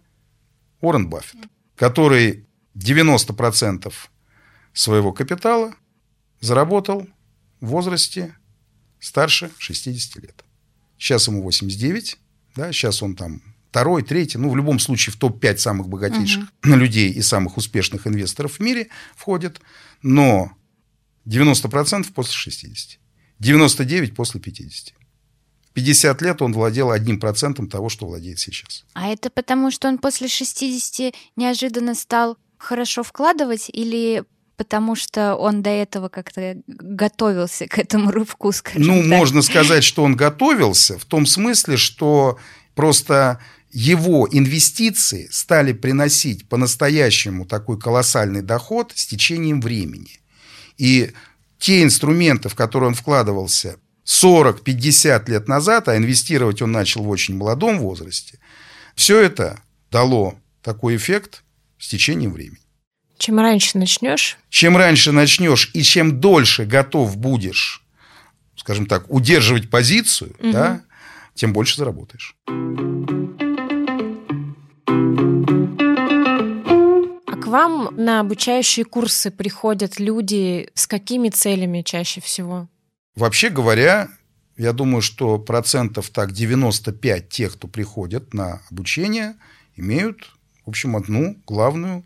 Уоррен 0.81 1.09
Баффет, 1.09 1.41
который 1.77 2.47
90% 2.77 3.93
своего 4.73 5.13
капитала 5.13 5.75
заработал 6.41 7.07
в 7.61 7.67
возрасте 7.67 8.37
старше 9.01 9.51
60 9.59 10.23
лет. 10.23 10.45
Сейчас 10.97 11.27
ему 11.29 11.43
89, 11.43 12.19
да, 12.57 12.73
сейчас 12.73 13.03
он 13.03 13.17
там 13.17 13.43
второй, 13.71 14.05
третий, 14.05 14.39
ну, 14.39 14.51
в 14.51 14.57
любом 14.57 14.79
случае 14.79 15.13
в 15.13 15.17
топ-5 15.17 15.57
самых 15.57 15.89
богатейших 15.89 16.45
угу. 16.45 16.51
людей 16.77 17.11
и 17.11 17.21
самых 17.23 17.57
успешных 17.57 18.07
инвесторов 18.07 18.55
в 18.55 18.61
мире 18.61 18.89
входит, 19.17 19.61
но 20.03 20.53
90% 21.27 22.13
после 22.13 22.33
60, 22.33 23.01
99% 23.41 24.15
после 24.15 24.41
50. 24.41 24.95
50 25.75 26.23
лет 26.23 26.41
он 26.41 26.53
владел 26.53 26.91
одним 26.91 27.21
процентом 27.21 27.69
того, 27.69 27.89
что 27.89 28.07
владеет 28.07 28.39
сейчас. 28.39 28.85
А 28.95 29.09
это 29.09 29.29
потому, 29.29 29.71
что 29.71 29.89
он 29.89 29.99
после 29.99 30.29
60 30.29 31.15
неожиданно 31.37 31.95
стал 31.95 32.39
хорошо 32.59 33.03
вкладывать 33.03 33.69
или 33.69 34.25
потому 34.57 34.95
что 34.95 35.35
он 35.35 35.63
до 35.63 35.71
этого 35.71 36.09
как-то 36.09 36.57
готовился 36.69 37.67
к 37.67 37.79
этому 37.79 38.11
рывку, 38.13 38.53
скажем 38.53 38.83
Ну, 38.83 38.99
так. 38.99 39.07
можно 39.07 39.43
сказать, 39.43 39.83
что 39.83 40.05
он 40.05 40.15
готовился 40.17 40.97
в 40.99 41.05
том 41.05 41.27
смысле, 41.27 41.77
что 41.77 42.39
просто 42.77 43.41
его 43.73 44.29
инвестиции 44.31 45.29
стали 45.33 45.73
приносить 45.73 46.49
по-настоящему 46.49 47.45
такой 47.45 47.81
колоссальный 47.81 48.43
доход 48.43 48.93
с 48.95 49.07
течением 49.07 49.61
времени. 49.61 50.21
И 50.79 51.11
те 51.59 51.83
инструменты, 51.83 52.49
в 52.49 52.55
которые 52.55 52.89
он 52.89 52.95
вкладывался 52.95 53.79
40-50 54.07 55.31
лет 55.31 55.49
назад, 55.49 55.89
а 55.89 55.97
инвестировать 55.97 56.63
он 56.63 56.73
начал 56.73 57.03
в 57.03 57.09
очень 57.09 57.37
молодом 57.37 57.79
возрасте, 57.79 58.39
все 58.95 59.21
это 59.21 59.61
дало 59.91 60.35
такой 60.63 60.97
эффект 60.97 61.43
с 61.79 61.89
течением 61.89 62.33
времени. 62.33 62.59
Чем 63.19 63.39
раньше 63.39 63.79
начнешь? 63.79 64.39
Чем 64.51 64.77
раньше 64.77 65.13
начнешь 65.13 65.71
и 65.73 65.83
чем 65.83 66.21
дольше 66.21 66.65
готов 66.65 67.17
будешь, 67.17 67.83
скажем 68.57 68.87
так, 68.87 69.11
удерживать 69.11 69.71
позицию, 69.71 70.35
угу. 70.39 70.53
да, 70.53 70.83
тем 71.35 71.53
больше 71.53 71.77
заработаешь. 71.77 72.37
А 77.27 77.37
к 77.37 77.47
вам 77.47 77.95
на 77.97 78.21
обучающие 78.21 78.85
курсы 78.85 79.31
приходят 79.31 79.99
люди 79.99 80.71
с 80.75 80.87
какими 80.87 81.29
целями 81.31 81.83
чаще 81.83 82.21
всего? 82.21 82.69
Вообще 83.17 83.49
говоря, 83.49 84.09
я 84.57 84.73
думаю, 84.73 85.03
что 85.03 85.39
процентов 85.39 86.11
так 86.11 86.33
95 86.33 87.29
тех, 87.29 87.55
кто 87.55 87.69
приходят 87.69 88.35
на 88.35 88.61
обучение, 88.71 89.35
имеют, 89.77 90.33
в 90.65 90.71
общем, 90.71 90.97
одну 90.97 91.37
главную 91.47 92.05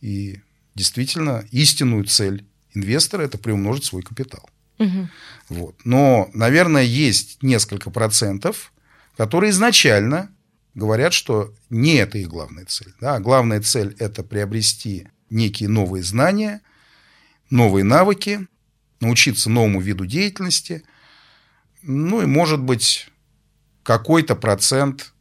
и 0.00 0.40
действительно 0.74 1.44
истинную 1.50 2.04
цель 2.04 2.46
инвестора– 2.74 3.22
это 3.24 3.38
приумножить 3.38 3.84
свой 3.84 4.02
капитал. 4.02 4.48
Угу. 4.78 5.08
Вот. 5.50 5.76
Но, 5.84 6.28
наверное, 6.34 6.82
есть 6.82 7.42
несколько 7.42 7.90
процентов, 7.90 8.72
которые 9.16 9.50
изначально 9.50 10.30
говорят, 10.74 11.12
что 11.12 11.54
не 11.70 11.94
это 11.94 12.18
их 12.18 12.28
главная 12.28 12.64
цель. 12.64 12.92
Да? 13.00 13.20
Главная 13.20 13.60
цель– 13.60 13.94
это 13.98 14.22
приобрести 14.24 15.08
некие 15.30 15.68
новые 15.68 16.02
знания, 16.02 16.60
новые 17.50 17.84
навыки, 17.84 18.46
научиться 19.00 19.50
новому 19.50 19.80
виду 19.80 20.06
деятельности, 20.06 20.84
ну 21.82 22.22
и, 22.22 22.26
может 22.26 22.60
быть, 22.60 23.08
какой-то 23.82 24.34
процент 24.34 25.12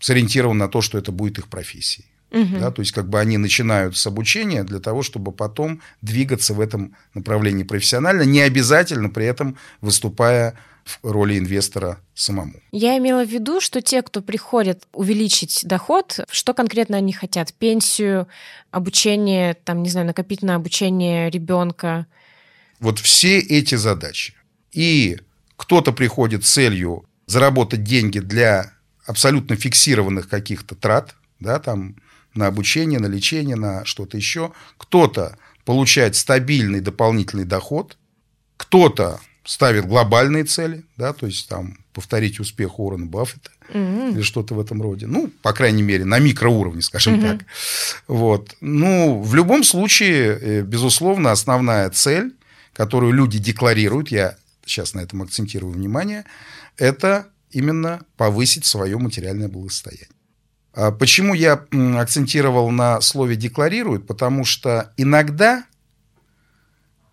сориентирован 0.00 0.58
на 0.58 0.68
то, 0.68 0.80
что 0.80 0.98
это 0.98 1.12
будет 1.12 1.38
их 1.38 1.48
профессией. 1.48 2.06
Угу. 2.30 2.58
Да, 2.58 2.70
то 2.72 2.80
есть 2.82 2.90
как 2.90 3.08
бы 3.08 3.20
они 3.20 3.38
начинают 3.38 3.96
с 3.96 4.06
обучения 4.08 4.64
для 4.64 4.80
того, 4.80 5.02
чтобы 5.02 5.30
потом 5.30 5.80
двигаться 6.02 6.52
в 6.52 6.60
этом 6.60 6.96
направлении 7.14 7.62
профессионально, 7.62 8.22
не 8.22 8.40
обязательно 8.40 9.08
при 9.08 9.26
этом 9.26 9.56
выступая 9.80 10.58
в 10.84 10.98
роли 11.10 11.38
инвестора 11.38 12.00
самому. 12.12 12.54
Я 12.72 12.98
имела 12.98 13.24
в 13.24 13.30
виду, 13.30 13.60
что 13.60 13.80
те, 13.80 14.02
кто 14.02 14.20
приходят 14.20 14.82
увеличить 14.92 15.60
доход, 15.64 16.20
что 16.28 16.54
конкретно 16.54 16.96
они 16.96 17.12
хотят? 17.12 17.54
Пенсию, 17.54 18.26
обучение, 18.70 19.54
там, 19.54 19.82
не 19.82 19.88
знаю, 19.88 20.06
накопить 20.06 20.42
на 20.42 20.56
обучение 20.56 21.30
ребенка? 21.30 22.06
Вот 22.80 22.98
все 22.98 23.38
эти 23.38 23.74
задачи. 23.74 24.34
И 24.72 25.18
кто-то 25.56 25.92
приходит 25.92 26.44
с 26.44 26.52
целью 26.52 27.04
заработать 27.26 27.84
деньги 27.84 28.18
для 28.18 28.72
абсолютно 29.06 29.56
фиксированных 29.56 30.28
каких-то 30.28 30.74
трат, 30.74 31.14
да, 31.40 31.58
там 31.58 31.96
на 32.34 32.46
обучение, 32.46 32.98
на 32.98 33.06
лечение, 33.06 33.56
на 33.56 33.84
что-то 33.84 34.16
еще. 34.16 34.52
Кто-то 34.76 35.38
получает 35.64 36.16
стабильный 36.16 36.80
дополнительный 36.80 37.44
доход, 37.44 37.96
кто-то 38.56 39.20
ставит 39.44 39.86
глобальные 39.86 40.44
цели, 40.44 40.84
да, 40.96 41.12
то 41.12 41.26
есть 41.26 41.48
там 41.48 41.78
повторить 41.92 42.40
успех 42.40 42.78
Уоррена 42.78 43.06
Баффета 43.06 43.50
mm-hmm. 43.72 44.12
или 44.12 44.22
что-то 44.22 44.54
в 44.54 44.60
этом 44.60 44.82
роде. 44.82 45.06
Ну, 45.06 45.30
по 45.42 45.52
крайней 45.52 45.82
мере, 45.82 46.04
на 46.04 46.18
микроуровне, 46.18 46.82
скажем 46.82 47.14
mm-hmm. 47.14 47.38
так. 47.38 47.46
Вот. 48.08 48.56
Ну, 48.60 49.20
в 49.22 49.34
любом 49.34 49.62
случае, 49.62 50.38
э, 50.40 50.62
безусловно, 50.62 51.30
основная 51.30 51.88
цель, 51.90 52.34
которую 52.74 53.12
люди 53.12 53.38
декларируют, 53.38 54.10
я 54.10 54.36
сейчас 54.66 54.94
на 54.94 55.00
этом 55.00 55.22
акцентирую 55.22 55.72
внимание, 55.72 56.24
это 56.76 57.28
именно 57.50 58.02
повысить 58.16 58.66
свое 58.66 58.98
материальное 58.98 59.48
благосостояние. 59.48 60.08
А 60.74 60.90
почему 60.90 61.34
я 61.34 61.64
акцентировал 61.96 62.70
на 62.70 63.00
слове 63.00 63.36
«декларируют»? 63.36 64.06
Потому 64.06 64.44
что 64.44 64.92
иногда 64.96 65.64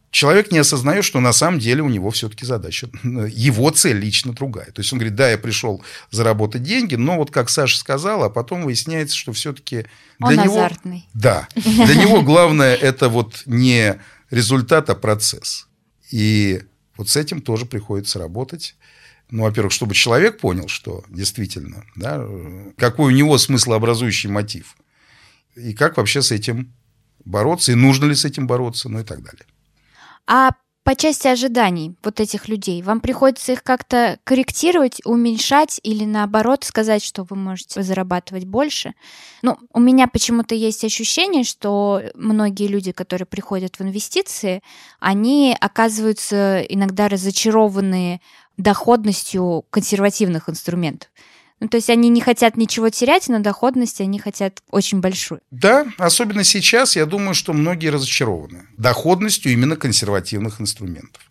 человек 0.09 0.51
не 0.51 0.57
осознает, 0.57 1.05
что 1.05 1.19
на 1.19 1.31
самом 1.31 1.59
деле 1.59 1.83
у 1.83 1.89
него 1.89 2.09
все-таки 2.09 2.45
задача, 2.45 2.89
его 3.03 3.69
цель 3.69 3.97
лично 3.97 4.33
другая. 4.33 4.71
То 4.71 4.81
есть 4.81 4.91
он 4.91 4.99
говорит, 4.99 5.15
да, 5.15 5.29
я 5.29 5.37
пришел 5.37 5.83
заработать 6.09 6.63
деньги, 6.63 6.95
но 6.95 7.17
вот 7.17 7.29
как 7.29 7.49
Саша 7.49 7.77
сказала, 7.77 8.25
а 8.25 8.29
потом 8.29 8.63
выясняется, 8.63 9.15
что 9.15 9.31
все-таки 9.31 9.85
для 10.19 10.27
он 10.27 10.35
него... 10.35 10.57
азартный. 10.57 11.07
Да, 11.13 11.47
для 11.55 11.95
него 11.95 12.21
главное 12.23 12.75
это 12.75 13.09
вот 13.09 13.43
не 13.45 13.99
результат, 14.31 14.89
а 14.89 14.95
процесс. 14.95 15.67
И 16.11 16.63
вот 16.97 17.09
с 17.09 17.15
этим 17.15 17.41
тоже 17.41 17.65
приходится 17.65 18.19
работать. 18.19 18.75
Ну, 19.29 19.43
во-первых, 19.43 19.71
чтобы 19.71 19.93
человек 19.93 20.39
понял, 20.39 20.67
что 20.67 21.03
действительно, 21.07 21.85
да, 21.95 22.25
какой 22.77 23.13
у 23.13 23.15
него 23.15 23.37
смыслообразующий 23.37 24.29
мотив. 24.29 24.75
И 25.55 25.73
как 25.73 25.97
вообще 25.97 26.21
с 26.21 26.31
этим 26.31 26.73
бороться, 27.23 27.71
и 27.71 27.75
нужно 27.75 28.05
ли 28.05 28.15
с 28.15 28.25
этим 28.25 28.47
бороться, 28.47 28.89
ну 28.89 28.99
и 28.99 29.03
так 29.03 29.23
далее. 29.23 29.45
А 30.27 30.51
по 30.83 30.95
части 30.95 31.27
ожиданий 31.27 31.93
вот 32.03 32.19
этих 32.19 32.47
людей, 32.47 32.81
вам 32.81 33.01
приходится 33.01 33.51
их 33.51 33.63
как-то 33.63 34.17
корректировать, 34.23 34.99
уменьшать 35.05 35.79
или 35.83 36.05
наоборот 36.05 36.63
сказать, 36.63 37.03
что 37.03 37.23
вы 37.23 37.35
можете 37.35 37.83
зарабатывать 37.83 38.45
больше? 38.45 38.93
Ну, 39.43 39.57
у 39.73 39.79
меня 39.79 40.07
почему-то 40.07 40.55
есть 40.55 40.83
ощущение, 40.83 41.43
что 41.43 42.01
многие 42.15 42.67
люди, 42.67 42.91
которые 42.91 43.27
приходят 43.27 43.77
в 43.77 43.81
инвестиции, 43.83 44.63
они 44.99 45.55
оказываются 45.59 46.61
иногда 46.61 47.09
разочарованные 47.09 48.19
доходностью 48.57 49.65
консервативных 49.69 50.49
инструментов. 50.49 51.09
Ну, 51.61 51.67
то 51.67 51.77
есть 51.77 51.91
они 51.91 52.09
не 52.09 52.21
хотят 52.21 52.57
ничего 52.57 52.89
терять, 52.89 53.29
но 53.29 53.39
доходность 53.39 54.01
они 54.01 54.17
хотят 54.17 54.63
очень 54.71 54.99
большую. 54.99 55.41
Да, 55.51 55.85
особенно 55.99 56.43
сейчас, 56.43 56.95
я 56.95 57.05
думаю, 57.05 57.35
что 57.35 57.53
многие 57.53 57.89
разочарованы 57.89 58.65
доходностью 58.77 59.53
именно 59.53 59.75
консервативных 59.75 60.59
инструментов. 60.59 61.21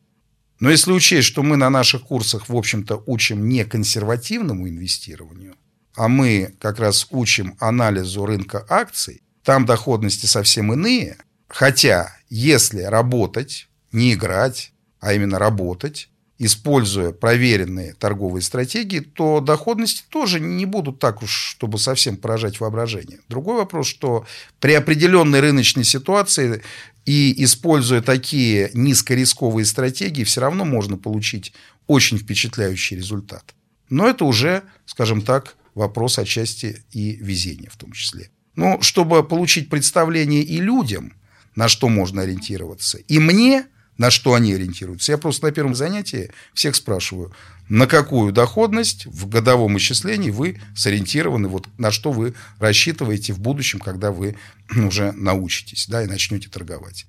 Но 0.61 0.71
если 0.71 0.93
учесть, 0.93 1.27
что 1.27 1.43
мы 1.43 1.57
на 1.57 1.69
наших 1.69 2.03
курсах, 2.03 2.49
в 2.49 2.57
общем-то, 2.57 3.03
учим 3.07 3.49
не 3.49 3.65
консервативному 3.65 4.69
инвестированию, 4.69 5.57
а 5.97 6.07
мы 6.07 6.55
как 6.61 6.79
раз 6.79 7.09
учим 7.11 7.57
анализу 7.59 8.25
рынка 8.25 8.65
акций, 8.69 9.23
там 9.43 9.67
доходности 9.67 10.27
совсем 10.27 10.73
иные. 10.73 11.19
Хотя, 11.49 12.17
если 12.29 12.83
работать, 12.83 13.69
не 13.91 14.15
играть, 14.15 14.73
а 15.01 15.13
именно 15.13 15.41
работать, 15.41 16.09
используя 16.41 17.13
проверенные 17.13 17.93
торговые 17.93 18.43
стратегии, 18.43 19.01
то 19.01 19.41
доходности 19.41 20.05
тоже 20.09 20.41
не 20.41 20.65
будут 20.65 20.99
так 20.99 21.23
уж, 21.23 21.31
чтобы 21.31 21.79
совсем 21.79 22.17
поражать 22.17 22.61
воображение. 22.61 23.21
Другой 23.29 23.57
вопрос, 23.57 23.87
что 23.87 24.27
при 24.59 24.73
определенной 24.73 25.41
рыночной 25.41 25.85
ситуации 25.85 26.63
и 27.05 27.45
используя 27.45 28.01
такие 28.01 28.71
низкорисковые 28.73 29.67
стратегии, 29.67 30.25
все 30.25 30.41
равно 30.41 30.65
можно 30.65 30.97
получить 30.97 31.53
очень 31.87 32.17
впечатляющий 32.17 32.97
результат. 32.97 33.55
Но 33.91 34.09
это 34.09 34.25
уже, 34.25 34.63
скажем 34.87 35.21
так, 35.21 35.57
вопрос 35.75 36.19
отчасти 36.19 36.83
и 36.91 37.17
везения 37.17 37.69
в 37.69 37.77
том 37.77 37.93
числе. 37.93 38.31
Но 38.57 38.81
чтобы 38.81 39.23
получить 39.25 39.69
представление 39.69 40.43
и 40.43 40.59
людям, 40.59 41.13
на 41.55 41.69
что 41.69 41.91
можно 41.91 42.23
ориентироваться, 42.23 42.97
и 42.97 43.19
мне– 43.19 43.67
на 44.01 44.11
что 44.11 44.33
они 44.33 44.55
ориентируются. 44.55 45.13
Я 45.13 45.19
просто 45.19 45.45
на 45.45 45.53
первом 45.53 45.75
занятии 45.75 46.31
всех 46.55 46.75
спрашиваю, 46.75 47.35
на 47.69 47.87
какую 47.87 48.33
доходность 48.33 49.05
в 49.05 49.29
годовом 49.29 49.77
исчислении 49.77 50.31
вы 50.31 50.59
сориентированы, 50.75 51.49
вот 51.49 51.69
на 51.77 51.91
что 51.91 52.11
вы 52.11 52.33
рассчитываете 52.59 53.35
в 53.35 53.41
будущем, 53.41 53.79
когда 53.79 54.11
вы 54.11 54.39
уже 54.75 55.13
научитесь 55.13 55.87
да, 55.87 56.03
и 56.03 56.07
начнете 56.07 56.49
торговать. 56.49 57.05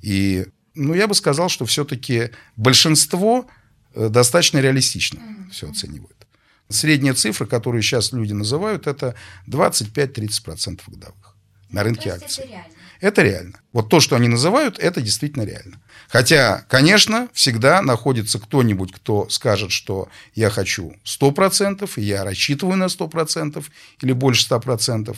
И 0.00 0.46
ну, 0.74 0.94
я 0.94 1.06
бы 1.06 1.14
сказал, 1.14 1.50
что 1.50 1.66
все-таки 1.66 2.30
большинство 2.56 3.46
э, 3.94 4.08
достаточно 4.08 4.60
реалистично 4.60 5.20
все 5.52 5.68
оценивает. 5.68 6.26
Средняя 6.70 7.12
цифра, 7.12 7.44
которую 7.44 7.82
сейчас 7.82 8.12
люди 8.12 8.32
называют, 8.32 8.86
это 8.86 9.14
25-30% 9.46 10.80
годовых 10.86 11.36
на 11.68 11.82
рынке 11.82 12.12
акций. 12.12 12.44
Это 12.44 12.50
реально. 12.50 12.79
Это 13.00 13.22
реально. 13.22 13.60
Вот 13.72 13.88
то, 13.88 14.00
что 14.00 14.16
они 14.16 14.28
называют, 14.28 14.78
это 14.78 15.00
действительно 15.00 15.44
реально. 15.44 15.80
Хотя, 16.08 16.64
конечно, 16.68 17.28
всегда 17.32 17.82
находится 17.82 18.38
кто-нибудь, 18.38 18.92
кто 18.92 19.28
скажет, 19.28 19.70
что 19.70 20.08
я 20.34 20.50
хочу 20.50 20.94
100%, 21.04 21.88
и 21.96 22.02
я 22.02 22.24
рассчитываю 22.24 22.76
на 22.76 22.84
100% 22.84 23.64
или 24.02 24.12
больше 24.12 24.46
100%. 24.52 25.16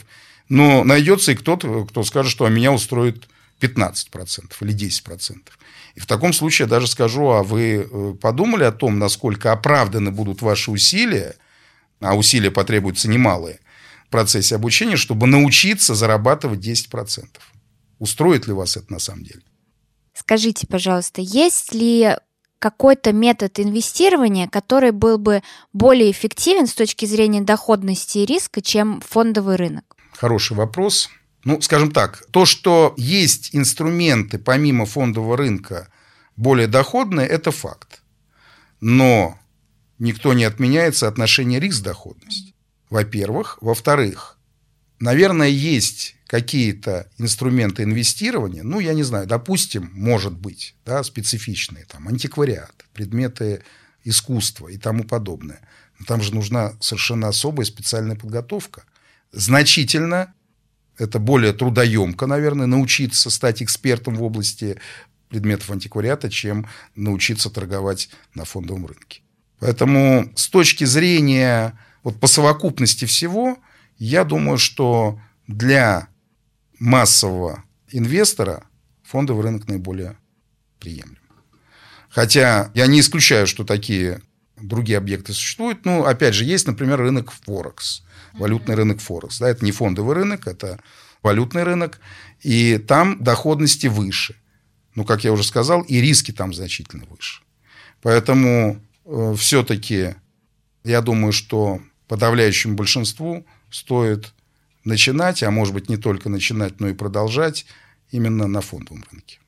Но 0.49 0.85
найдется 0.85 1.33
и 1.33 1.35
кто-то, 1.35 1.85
кто 1.87 2.05
скажет, 2.05 2.31
что 2.31 2.49
меня 2.49 2.73
устроит 2.73 3.29
15% 3.61 4.53
или 4.61 4.75
10%. 4.75 5.39
И 5.95 6.01
в 6.01 6.07
таком 6.07 6.33
случае 6.33 6.65
я 6.67 6.71
даже 6.71 6.87
скажу, 6.87 7.31
а 7.31 7.43
вы 7.43 7.87
э, 7.91 8.15
подумали 8.21 8.65
о 8.65 8.73
том, 8.73 8.99
насколько 8.99 9.53
оправданы 9.53 10.11
будут 10.11 10.43
ваши 10.43 10.71
усилия, 10.71 11.37
а 12.01 12.17
усилия 12.17 12.51
потребуются 12.51 13.09
немалые 13.09 13.61
в 14.07 14.11
процессе 14.11 14.57
обучения, 14.57 14.97
чтобы 14.97 15.27
научиться 15.27 15.95
зарабатывать 15.95 16.61
10%. 16.61 17.27
Устроит 18.03 18.49
ли 18.49 18.53
вас 18.53 18.77
это 18.77 18.93
на 18.93 18.99
самом 18.99 19.23
деле? 19.23 19.43
Скажите, 20.13 20.67
пожалуйста, 20.67 21.21
есть 21.21 21.73
ли 21.73 22.17
какой-то 22.59 23.13
метод 23.13 23.61
инвестирования, 23.61 24.49
который 24.49 24.91
был 24.91 25.19
бы 25.19 25.45
более 25.73 26.11
эффективен 26.11 26.67
с 26.67 26.75
точки 26.75 27.07
зрения 27.07 27.43
доходности 27.43 28.19
и 28.19 28.27
риска, 28.27 28.61
чем 28.61 29.01
фондовый 29.03 29.55
рынок? 29.55 29.85
Хороший 30.15 30.57
вопрос. 30.57 31.11
Ну, 31.45 31.61
скажем 31.61 31.93
так, 31.93 32.27
то, 32.33 32.45
что 32.45 32.93
есть 32.97 33.51
инструменты 33.55 34.37
помимо 34.39 34.85
фондового 34.85 35.37
рынка 35.37 35.87
более 36.35 36.67
доходные, 36.67 37.29
это 37.29 37.53
факт. 37.53 38.03
Но 38.81 39.39
никто 40.01 40.33
не 40.33 40.43
отменяет 40.43 40.97
соотношение 40.97 41.61
риск-доходность. 41.61 42.53
Во-первых. 42.91 43.59
Во-вторых, 43.61 44.41
наверное, 45.03 45.49
есть 45.49 46.17
какие-то 46.27 47.11
инструменты 47.19 47.83
инвестирования, 47.83 48.63
ну, 48.63 48.81
я 48.81 48.95
не 48.95 49.03
знаю, 49.03 49.27
допустим, 49.27 49.91
может 49.93 50.33
быть, 50.33 50.75
да, 50.87 51.03
специфичные, 51.03 51.85
там, 51.85 52.09
антиквариат, 52.09 52.87
предметы 52.95 53.63
искусства 54.05 54.69
и 54.69 54.79
тому 54.79 55.05
подобное. 55.05 55.61
Но 55.99 56.07
там 56.07 56.23
же 56.23 56.35
нужна 56.35 56.73
совершенно 56.81 57.29
особая 57.29 57.67
специальная 57.67 58.17
подготовка. 58.17 58.85
Значительно, 59.33 60.33
это 60.97 61.19
более 61.19 61.53
трудоемко, 61.53 62.27
наверное, 62.27 62.67
научиться 62.67 63.29
стать 63.31 63.63
экспертом 63.63 64.15
в 64.15 64.23
области 64.23 64.79
предметов 65.29 65.71
антиквариата, 65.71 66.31
чем 66.31 66.69
научиться 66.95 67.51
торговать 67.51 68.09
на 68.35 68.45
фондовом 68.45 68.87
рынке. 68.87 69.23
Поэтому 69.59 70.31
с 70.35 70.49
точки 70.49 70.85
зрения 70.85 71.79
вот 72.03 72.19
по 72.21 72.27
совокупности 72.27 73.05
всего, 73.05 73.59
я 74.05 74.25
думаю, 74.25 74.59
что 74.59 75.21
для 75.47 76.09
массового 76.81 77.63
инвестора 77.89 78.65
фондовый 79.05 79.45
рынок 79.45 79.69
наиболее 79.69 80.17
приемлем. 80.81 81.19
Хотя 82.09 82.73
я 82.75 82.87
не 82.89 82.99
исключаю, 82.99 83.47
что 83.47 83.65
такие 83.65 84.21
другие 84.57 84.99
объекты 84.99 85.33
существуют. 85.33 85.85
Ну, 85.85 86.05
опять 86.05 86.35
же, 86.35 86.45
есть, 86.45 86.67
например, 86.67 86.99
рынок 86.99 87.33
Форекс, 87.45 88.03
валютный 88.33 88.75
рынок 88.75 89.01
Форекс. 89.01 89.39
Да, 89.39 89.49
это 89.49 89.65
не 89.65 89.71
фондовый 89.71 90.17
рынок, 90.17 90.49
это 90.49 90.81
валютный 91.23 91.63
рынок. 91.63 92.01
И 92.41 92.79
там 92.79 93.23
доходности 93.23 93.87
выше. 93.87 94.35
Ну, 94.97 95.05
как 95.05 95.23
я 95.23 95.33
уже 95.33 95.45
сказал, 95.45 95.83
и 95.83 96.01
риски 96.01 96.33
там 96.33 96.53
значительно 96.53 97.05
выше. 97.07 97.43
Поэтому 98.03 98.81
э, 99.05 99.35
все-таки 99.39 100.17
я 100.83 101.01
думаю, 101.03 101.33
что 101.33 101.81
подавляющему 102.09 102.75
большинству 102.75 103.47
стоит 103.73 104.33
начинать, 104.85 105.43
а 105.43 105.51
может 105.51 105.75
быть 105.75 105.89
не 105.89 105.97
только 105.97 106.29
начинать, 106.29 106.81
но 106.81 106.89
и 106.89 106.95
продолжать 106.95 107.67
именно 108.11 108.47
на 108.47 108.61
фондовом 108.61 109.05
рынке. 109.11 109.39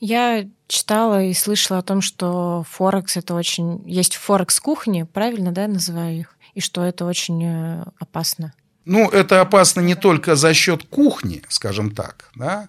Я 0.00 0.48
читала 0.66 1.22
и 1.22 1.32
слышала 1.32 1.78
о 1.78 1.82
том, 1.82 2.00
что 2.00 2.64
Форекс 2.70 3.16
это 3.16 3.34
очень... 3.34 3.88
Есть 3.88 4.16
Форекс-кухни, 4.16 5.04
правильно, 5.04 5.52
да, 5.52 5.68
называю 5.68 6.18
их? 6.18 6.36
И 6.54 6.60
что 6.60 6.82
это 6.82 7.04
очень 7.04 7.44
э, 7.44 7.84
опасно. 8.00 8.52
Ну, 8.84 9.08
это 9.08 9.40
опасно 9.40 9.80
не 9.80 9.94
только 9.94 10.34
за 10.34 10.54
счет 10.54 10.82
кухни, 10.82 11.42
скажем 11.48 11.94
так, 11.94 12.30
да. 12.34 12.68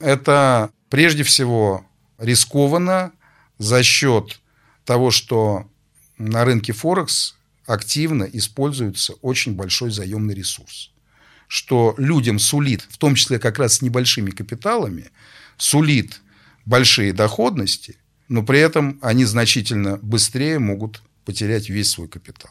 Это 0.00 0.70
прежде 0.90 1.22
всего 1.22 1.86
рискованно 2.18 3.12
за 3.58 3.82
счет 3.82 4.40
того, 4.84 5.10
что 5.10 5.66
на 6.18 6.44
рынке 6.44 6.72
Форекс 6.72 7.36
активно 7.66 8.24
используется 8.24 9.14
очень 9.22 9.54
большой 9.54 9.90
заемный 9.90 10.34
ресурс. 10.34 10.92
Что 11.48 11.94
людям 11.98 12.38
сулит, 12.38 12.82
в 12.88 12.98
том 12.98 13.14
числе 13.14 13.38
как 13.38 13.58
раз 13.58 13.74
с 13.74 13.82
небольшими 13.82 14.30
капиталами, 14.30 15.10
сулит 15.56 16.20
большие 16.64 17.12
доходности, 17.12 17.96
но 18.28 18.42
при 18.42 18.58
этом 18.58 18.98
они 19.02 19.24
значительно 19.24 19.98
быстрее 19.98 20.58
могут 20.58 21.02
потерять 21.24 21.68
весь 21.68 21.90
свой 21.90 22.08
капитал. 22.08 22.50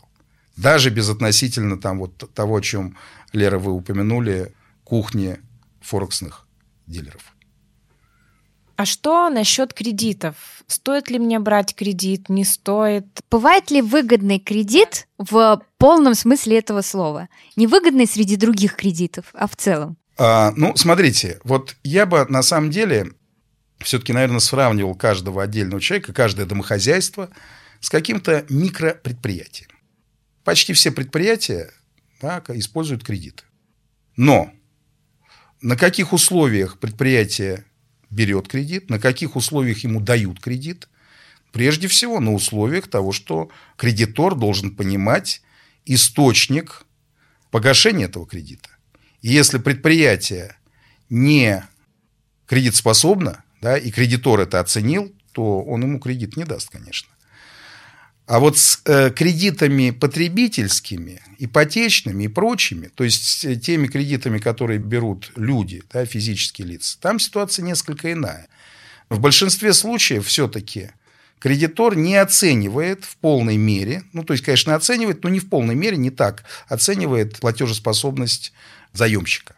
Даже 0.55 0.89
безотносительно 0.89 1.77
там 1.77 1.99
вот 1.99 2.33
того, 2.33 2.57
о 2.57 2.61
чем, 2.61 2.97
Лера, 3.33 3.59
вы 3.59 3.73
упомянули, 3.73 4.53
кухни 4.85 5.37
форексных 5.81 6.47
дилеров. 6.87 7.34
А 8.75 8.85
что 8.85 9.29
насчет 9.29 9.73
кредитов? 9.73 10.35
Стоит 10.67 11.09
ли 11.09 11.17
мне 11.19 11.39
брать 11.39 11.75
кредит, 11.75 12.27
не 12.29 12.43
стоит? 12.43 13.05
Бывает 13.31 13.71
ли 13.71 13.81
выгодный 13.81 14.39
кредит 14.39 15.07
в 15.17 15.61
полном 15.77 16.13
смысле 16.13 16.59
этого 16.59 16.81
слова? 16.81 17.29
Невыгодный 17.55 18.05
среди 18.05 18.35
других 18.35 18.75
кредитов, 18.75 19.27
а 19.33 19.47
в 19.47 19.55
целом? 19.55 19.97
А, 20.17 20.51
ну, 20.57 20.75
смотрите, 20.75 21.39
вот 21.43 21.75
я 21.83 22.05
бы 22.05 22.25
на 22.27 22.41
самом 22.41 22.69
деле 22.69 23.13
все-таки, 23.79 24.13
наверное, 24.13 24.39
сравнивал 24.39 24.95
каждого 24.95 25.43
отдельного 25.43 25.81
человека, 25.81 26.13
каждое 26.13 26.45
домохозяйство 26.45 27.29
с 27.79 27.89
каким-то 27.89 28.45
микропредприятием. 28.49 29.69
Почти 30.43 30.73
все 30.73 30.91
предприятия 30.91 31.71
да, 32.21 32.41
используют 32.49 33.03
кредиты. 33.03 33.43
Но 34.17 34.51
на 35.61 35.75
каких 35.75 36.13
условиях 36.13 36.79
предприятие 36.79 37.65
берет 38.09 38.47
кредит, 38.47 38.89
на 38.89 38.99
каких 38.99 39.35
условиях 39.35 39.79
ему 39.79 39.99
дают 39.99 40.39
кредит? 40.39 40.87
Прежде 41.51 41.87
всего, 41.87 42.19
на 42.19 42.33
условиях 42.33 42.87
того, 42.87 43.11
что 43.11 43.49
кредитор 43.77 44.35
должен 44.35 44.75
понимать 44.75 45.41
источник 45.85 46.85
погашения 47.51 48.05
этого 48.05 48.27
кредита. 48.27 48.69
И 49.21 49.29
если 49.29 49.57
предприятие 49.57 50.57
не 51.09 51.63
кредитоспособно, 52.45 53.43
да, 53.61 53.77
и 53.77 53.89
кредитор 53.91 54.41
это 54.41 54.59
оценил, 54.59 55.13
то 55.31 55.61
он 55.61 55.81
ему 55.81 55.99
кредит 55.99 56.37
не 56.37 56.43
даст, 56.43 56.69
конечно. 56.69 57.09
А 58.27 58.39
вот 58.39 58.57
с 58.57 58.81
э, 58.85 59.11
кредитами 59.11 59.91
потребительскими, 59.91 61.21
ипотечными 61.37 62.23
и 62.23 62.27
прочими, 62.27 62.87
то 62.87 63.03
есть 63.03 63.23
с 63.23 63.59
теми 63.59 63.85
кредитами, 63.85 64.39
которые 64.39 64.79
берут 64.79 65.31
люди, 65.35 65.83
да, 65.93 66.05
физические 66.05 66.67
лица, 66.67 66.97
там 66.99 67.19
ситуация 67.19 67.63
несколько 67.63 68.11
иная. 68.11 68.47
В 69.09 69.19
большинстве 69.19 69.73
случаев 69.73 70.25
все-таки 70.25 70.89
кредитор 71.37 71.95
не 71.95 72.15
оценивает 72.15 73.05
в 73.05 73.17
полной 73.17 73.57
мере, 73.57 74.01
ну, 74.11 74.23
то 74.23 74.33
есть, 74.33 74.43
конечно, 74.43 74.73
оценивает, 74.73 75.23
но 75.23 75.29
не 75.29 75.39
в 75.39 75.47
полной 75.47 75.75
мере, 75.75 75.95
не 75.95 76.09
так, 76.09 76.45
оценивает 76.67 77.37
платежеспособность 77.39 78.53
заемщика. 78.91 79.55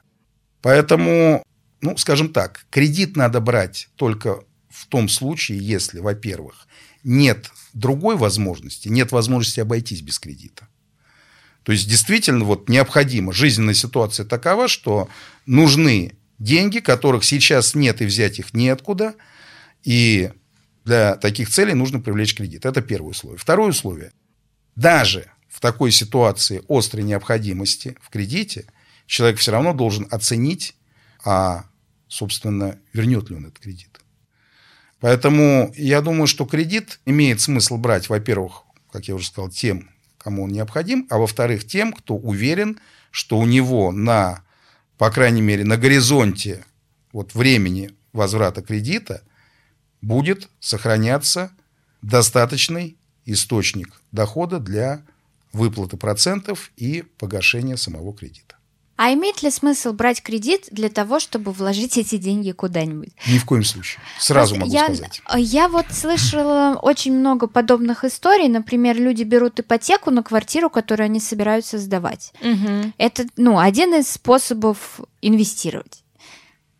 Поэтому, 0.62 1.42
ну, 1.80 1.96
скажем 1.96 2.34
так, 2.34 2.66
кредит 2.70 3.16
надо 3.16 3.40
брать 3.40 3.88
только 3.96 4.44
в 4.70 4.88
том 4.88 5.08
случае, 5.08 5.60
если, 5.60 6.00
во-первых, 6.00 6.68
нет 7.06 7.50
другой 7.80 8.16
возможности, 8.16 8.88
нет 8.90 9.12
возможности 9.12 9.60
обойтись 9.60 10.02
без 10.02 10.20
кредита. 10.20 10.68
То 11.64 11.72
есть 11.72 11.90
действительно 11.90 12.46
вот 12.46 12.70
необходимо, 12.70 13.34
жизненная 13.34 13.74
ситуация 13.74 14.26
такова, 14.26 14.68
что 14.68 15.10
нужны 15.46 16.14
деньги, 16.40 16.80
которых 16.80 17.24
сейчас 17.24 17.76
нет 17.76 18.02
и 18.02 18.06
взять 18.06 18.40
их 18.40 18.54
неоткуда, 18.54 19.16
и 19.84 20.32
для 20.86 21.16
таких 21.16 21.50
целей 21.50 21.74
нужно 21.74 22.00
привлечь 22.00 22.36
кредит. 22.36 22.66
Это 22.66 22.82
первое 22.82 23.12
условие. 23.12 23.38
Второе 23.38 23.70
условие. 23.70 24.12
Даже 24.76 25.30
в 25.50 25.60
такой 25.60 25.92
ситуации 25.92 26.64
острой 26.70 27.04
необходимости 27.04 27.98
в 28.02 28.10
кредите 28.10 28.66
человек 29.06 29.40
все 29.40 29.52
равно 29.52 29.74
должен 29.74 30.08
оценить, 30.10 30.76
а, 31.26 31.66
собственно, 32.08 32.80
вернет 32.94 33.30
ли 33.30 33.36
он 33.36 33.46
этот 33.48 33.60
кредит. 33.60 34.00
Поэтому 35.00 35.72
я 35.76 36.02
думаю, 36.02 36.28
что 36.28 36.46
кредит 36.46 37.00
имеет 37.06 37.40
смысл 37.40 37.78
брать, 37.78 38.10
во-первых, 38.10 38.64
как 38.92 39.08
я 39.08 39.16
уже 39.16 39.28
сказал, 39.28 39.50
тем, 39.50 39.90
кому 40.18 40.44
он 40.44 40.52
необходим, 40.52 41.06
а 41.10 41.18
во-вторых, 41.18 41.66
тем, 41.66 41.94
кто 41.94 42.16
уверен, 42.16 42.80
что 43.12 43.38
у 43.38 43.46
него 43.46 43.92
на, 43.92 44.44
по 44.98 45.12
крайней 45.12 45.42
мере, 45.42 45.64
на 45.64 45.78
горизонте 45.78 46.66
вот 47.14 47.36
времени 47.36 47.92
возврата 48.14 48.62
кредита 48.62 49.22
будет 50.02 50.50
сохраняться 50.60 51.52
достаточный 52.02 52.98
источник 53.26 54.02
дохода 54.12 54.60
для 54.60 55.04
выплаты 55.54 55.98
процентов 55.98 56.72
и 56.76 57.04
погашения 57.18 57.76
самого 57.76 58.14
кредита. 58.14 58.57
А 58.98 59.14
имеет 59.14 59.44
ли 59.44 59.52
смысл 59.52 59.94
брать 59.94 60.24
кредит 60.24 60.68
для 60.72 60.90
того, 60.90 61.20
чтобы 61.20 61.52
вложить 61.52 62.00
эти 62.00 62.18
деньги 62.18 62.52
куда-нибудь? 62.52 63.12
Ни 63.28 63.38
в 63.38 63.46
коем 63.46 63.64
случае. 63.64 64.02
Сразу 64.20 64.56
Просто 64.56 64.66
могу 64.66 64.74
я, 64.74 64.86
сказать. 64.96 65.22
Я 65.38 65.70
вот 65.70 65.86
слышала 65.92 66.80
очень 66.82 67.14
много 67.14 67.46
подобных 67.46 68.04
историй. 68.04 68.48
Например, 68.48 68.98
люди 68.98 69.22
берут 69.22 69.60
ипотеку 69.60 70.10
на 70.10 70.24
квартиру, 70.24 70.72
которую 70.72 71.06
они 71.06 71.20
собираются 71.20 71.78
сдавать. 71.78 72.34
Угу. 72.42 72.94
Это, 72.98 73.26
ну, 73.38 73.60
один 73.60 73.94
из 73.94 74.10
способов 74.10 75.00
инвестировать. 75.22 76.04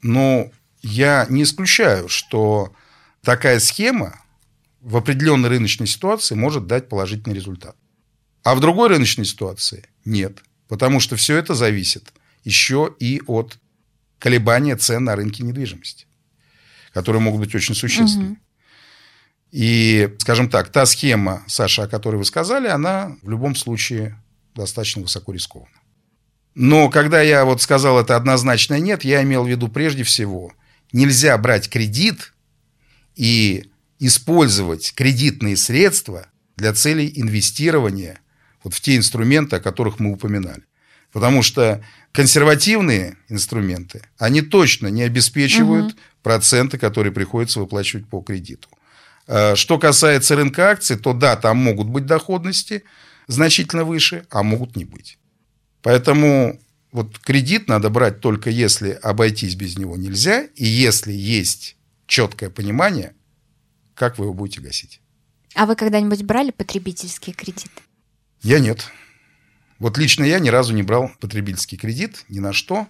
Ну, 0.02 0.52
я 0.82 1.28
не 1.30 1.44
исключаю, 1.44 2.10
что 2.10 2.74
такая 3.22 3.60
схема 3.60 4.20
в 4.82 4.98
определенной 4.98 5.50
рыночной 5.50 5.86
ситуации 5.86 6.34
может 6.34 6.66
дать 6.66 6.90
положительный 6.90 7.36
результат. 7.36 7.76
А 8.44 8.56
в 8.56 8.60
другой 8.60 8.88
рыночной 8.88 9.26
ситуации 9.26 9.88
нет. 10.04 10.40
Потому 10.68 11.00
что 11.00 11.16
все 11.16 11.38
это 11.38 11.56
зависит 11.56 12.14
еще 12.44 12.94
и 13.00 13.22
от 13.28 13.58
колебания 14.20 14.76
цен 14.76 15.04
на 15.04 15.16
рынке 15.16 15.44
недвижимости, 15.44 16.06
которые 16.94 17.22
могут 17.22 17.42
быть 17.42 17.56
очень 17.56 17.76
существенны. 17.76 18.32
Угу. 18.32 18.38
И, 19.52 20.16
скажем 20.20 20.50
так, 20.50 20.70
та 20.70 20.86
схема, 20.86 21.44
Саша, 21.48 21.84
о 21.84 21.88
которой 21.88 22.18
вы 22.18 22.26
сказали, 22.26 22.68
она 22.68 23.16
в 23.22 23.30
любом 23.30 23.56
случае 23.56 24.22
достаточно 24.56 25.02
высоко 25.02 25.32
рискована. 25.32 25.72
Но 26.56 26.90
когда 26.90 27.22
я 27.22 27.46
вот 27.46 27.62
сказал 27.62 28.00
это 28.00 28.16
однозначно 28.16 28.80
нет, 28.80 29.04
я 29.04 29.22
имел 29.24 29.44
в 29.44 29.48
виду 29.48 29.68
прежде 29.68 30.04
всего, 30.04 30.52
нельзя 30.92 31.38
брать 31.38 31.70
кредит 31.70 32.34
и 33.16 33.70
использовать 34.00 34.94
кредитные 34.96 35.56
средства 35.56 36.28
для 36.56 36.74
целей 36.74 37.12
инвестирования 37.16 38.20
вот 38.64 38.74
в 38.74 38.82
те 38.82 38.98
инструменты, 38.98 39.58
о 39.58 39.60
которых 39.60 40.00
мы 40.00 40.12
упоминали. 40.12 40.64
Потому 41.12 41.42
что 41.42 41.84
консервативные 42.12 43.18
инструменты, 43.30 44.02
они 44.18 44.42
точно 44.42 44.88
не 44.88 45.04
обеспечивают 45.04 45.94
угу. 45.94 46.00
проценты, 46.22 46.78
которые 46.78 47.14
приходится 47.14 47.60
выплачивать 47.60 48.08
по 48.08 48.22
кредиту. 48.22 48.68
А, 49.28 49.56
что 49.56 49.78
касается 49.80 50.36
рынка 50.36 50.70
акций, 50.70 50.98
то 50.98 51.14
да, 51.14 51.36
там 51.36 51.58
могут 51.58 51.88
быть 51.88 52.06
доходности 52.06 52.84
значительно 53.28 53.84
выше, 53.84 54.26
а 54.30 54.44
могут 54.44 54.76
не 54.76 54.86
быть. 54.86 55.18
Поэтому 55.82 56.60
вот 56.92 57.20
кредит 57.20 57.68
надо 57.68 57.90
брать 57.90 58.22
только 58.22 58.50
если 58.50 58.92
обойтись 58.92 59.56
без 59.56 59.78
него 59.78 59.98
нельзя, 59.98 60.48
и 60.56 60.66
если 60.66 61.12
есть 61.14 61.78
четкое 62.08 62.50
понимание, 62.50 63.14
как 63.94 64.18
вы 64.18 64.26
его 64.26 64.34
будете 64.34 64.62
гасить. 64.62 65.02
А 65.54 65.66
вы 65.66 65.76
когда-нибудь 65.76 66.24
брали 66.24 66.52
потребительские 66.52 67.34
кредиты? 67.34 67.82
Я 68.42 68.60
нет. 68.60 68.92
Вот 69.80 69.98
лично 69.98 70.24
я 70.24 70.40
ни 70.40 70.50
разу 70.50 70.74
не 70.74 70.84
брал 70.84 71.12
потребительский 71.20 71.78
кредит 71.78 72.26
ни 72.30 72.40
на 72.40 72.54
что. 72.54 72.88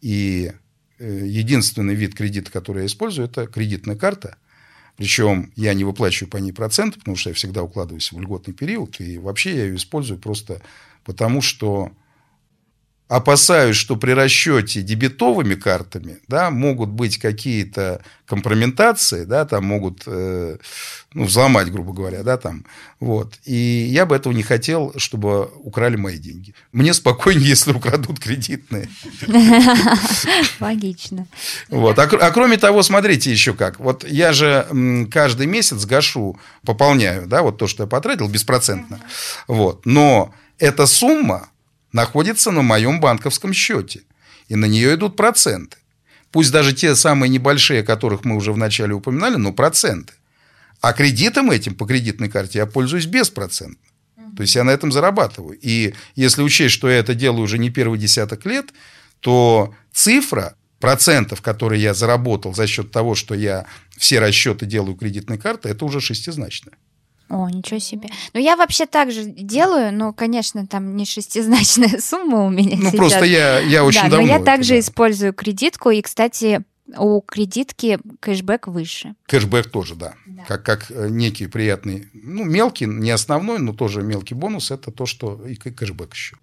И 0.00 0.52
э, 0.98 1.22
единственный 1.26 1.94
вид 1.94 2.14
кредита, 2.14 2.50
который 2.50 2.80
я 2.80 2.86
использую, 2.86 3.28
это 3.28 3.46
кредитная 3.46 3.96
карта. 3.96 4.36
Причем 4.96 5.52
я 5.54 5.74
не 5.74 5.84
выплачиваю 5.84 6.30
по 6.30 6.36
ней 6.38 6.52
проценты, 6.52 6.98
потому 6.98 7.16
что 7.16 7.30
я 7.30 7.34
всегда 7.34 7.62
укладываюсь 7.62 8.10
в 8.12 8.20
льготный 8.20 8.54
период. 8.54 9.00
И 9.00 9.18
вообще 9.18 9.56
я 9.56 9.64
ее 9.64 9.76
использую 9.76 10.18
просто 10.18 10.60
потому, 11.04 11.40
что 11.40 11.92
опасаюсь, 13.08 13.76
что 13.76 13.96
при 13.96 14.12
расчете 14.12 14.82
дебетовыми 14.82 15.54
картами 15.54 16.18
да, 16.28 16.50
могут 16.50 16.90
быть 16.90 17.18
какие-то 17.18 18.02
компрометации, 18.26 19.24
да, 19.24 19.46
там 19.46 19.64
могут 19.64 20.02
э, 20.06 20.58
ну, 21.14 21.24
взломать, 21.24 21.72
грубо 21.72 21.94
говоря, 21.94 22.22
да, 22.22 22.36
там, 22.36 22.66
вот. 23.00 23.38
И 23.46 23.54
я 23.90 24.04
бы 24.04 24.14
этого 24.14 24.34
не 24.34 24.42
хотел, 24.42 24.92
чтобы 24.98 25.50
украли 25.62 25.96
мои 25.96 26.18
деньги. 26.18 26.54
Мне 26.72 26.92
спокойнее, 26.92 27.48
если 27.48 27.72
украдут 27.72 28.20
кредитные. 28.20 28.90
Логично. 30.60 31.26
Вот. 31.70 31.98
А, 31.98 32.02
а 32.02 32.30
кроме 32.30 32.58
того, 32.58 32.82
смотрите 32.82 33.32
еще 33.32 33.54
как. 33.54 33.80
Вот 33.80 34.04
я 34.04 34.34
же 34.34 34.66
каждый 35.10 35.46
месяц 35.46 35.86
гашу, 35.86 36.38
пополняю, 36.66 37.26
да, 37.26 37.40
вот 37.40 37.56
то, 37.56 37.66
что 37.66 37.84
я 37.84 37.86
потратил, 37.86 38.28
беспроцентно. 38.28 39.00
Вот. 39.46 39.86
Но 39.86 40.34
эта 40.58 40.86
сумма 40.86 41.48
находится 41.98 42.52
на 42.52 42.62
моем 42.62 43.00
банковском 43.00 43.52
счете. 43.52 44.02
И 44.46 44.54
на 44.54 44.66
нее 44.66 44.94
идут 44.94 45.16
проценты. 45.16 45.78
Пусть 46.30 46.52
даже 46.52 46.72
те 46.72 46.94
самые 46.94 47.28
небольшие, 47.28 47.80
о 47.80 47.84
которых 47.84 48.24
мы 48.24 48.36
уже 48.36 48.52
вначале 48.52 48.94
упоминали, 48.94 49.36
но 49.36 49.52
проценты. 49.52 50.12
А 50.80 50.92
кредитом 50.92 51.50
этим 51.50 51.74
по 51.74 51.86
кредитной 51.86 52.28
карте 52.28 52.58
я 52.58 52.66
пользуюсь 52.66 53.06
беспроцентно. 53.06 53.88
То 54.36 54.42
есть 54.42 54.54
я 54.54 54.62
на 54.62 54.70
этом 54.70 54.92
зарабатываю. 54.92 55.58
И 55.60 55.94
если 56.14 56.42
учесть, 56.42 56.74
что 56.74 56.88
я 56.88 56.98
это 56.98 57.14
делаю 57.14 57.42
уже 57.42 57.58
не 57.58 57.70
первый 57.70 57.98
десяток 57.98 58.46
лет, 58.46 58.66
то 59.18 59.74
цифра 59.92 60.54
процентов, 60.78 61.42
которые 61.42 61.82
я 61.82 61.94
заработал 61.94 62.54
за 62.54 62.68
счет 62.68 62.92
того, 62.92 63.16
что 63.16 63.34
я 63.34 63.66
все 63.96 64.20
расчеты 64.20 64.66
делаю 64.66 64.94
кредитной 64.94 65.38
картой, 65.38 65.72
это 65.72 65.84
уже 65.84 66.00
шестизначная. 66.00 66.76
О, 67.28 67.48
ничего 67.50 67.78
себе. 67.78 68.08
Ну, 68.32 68.40
я 68.40 68.56
вообще 68.56 68.86
так 68.86 69.12
же 69.12 69.24
делаю, 69.24 69.92
но, 69.92 70.12
конечно, 70.12 70.66
там 70.66 70.96
не 70.96 71.04
шестизначная 71.04 71.98
сумма 72.00 72.46
у 72.46 72.50
меня 72.50 72.76
Ну, 72.76 72.84
сейчас. 72.84 72.96
просто 72.96 73.24
я, 73.24 73.58
я 73.60 73.84
очень 73.84 74.02
да, 74.02 74.08
давно... 74.08 74.26
но 74.26 74.32
я 74.32 74.36
это, 74.36 74.44
также 74.44 74.74
да. 74.74 74.80
использую 74.80 75.34
кредитку, 75.34 75.90
и, 75.90 76.00
кстати, 76.00 76.64
у 76.96 77.20
кредитки 77.20 77.98
кэшбэк 78.20 78.68
выше. 78.68 79.14
Кэшбэк 79.26 79.70
тоже, 79.70 79.94
да. 79.94 80.14
Как, 80.46 80.62
как 80.64 80.90
э, 80.90 81.08
некий 81.10 81.46
приятный, 81.46 82.08
ну, 82.14 82.44
мелкий, 82.44 82.86
не 82.86 83.10
основной, 83.10 83.58
но 83.58 83.74
тоже 83.74 84.02
мелкий 84.02 84.34
бонус, 84.34 84.70
это 84.70 84.90
то, 84.90 85.04
что 85.04 85.46
и 85.46 85.54
кэшбэк 85.54 86.14
еще. 86.14 86.36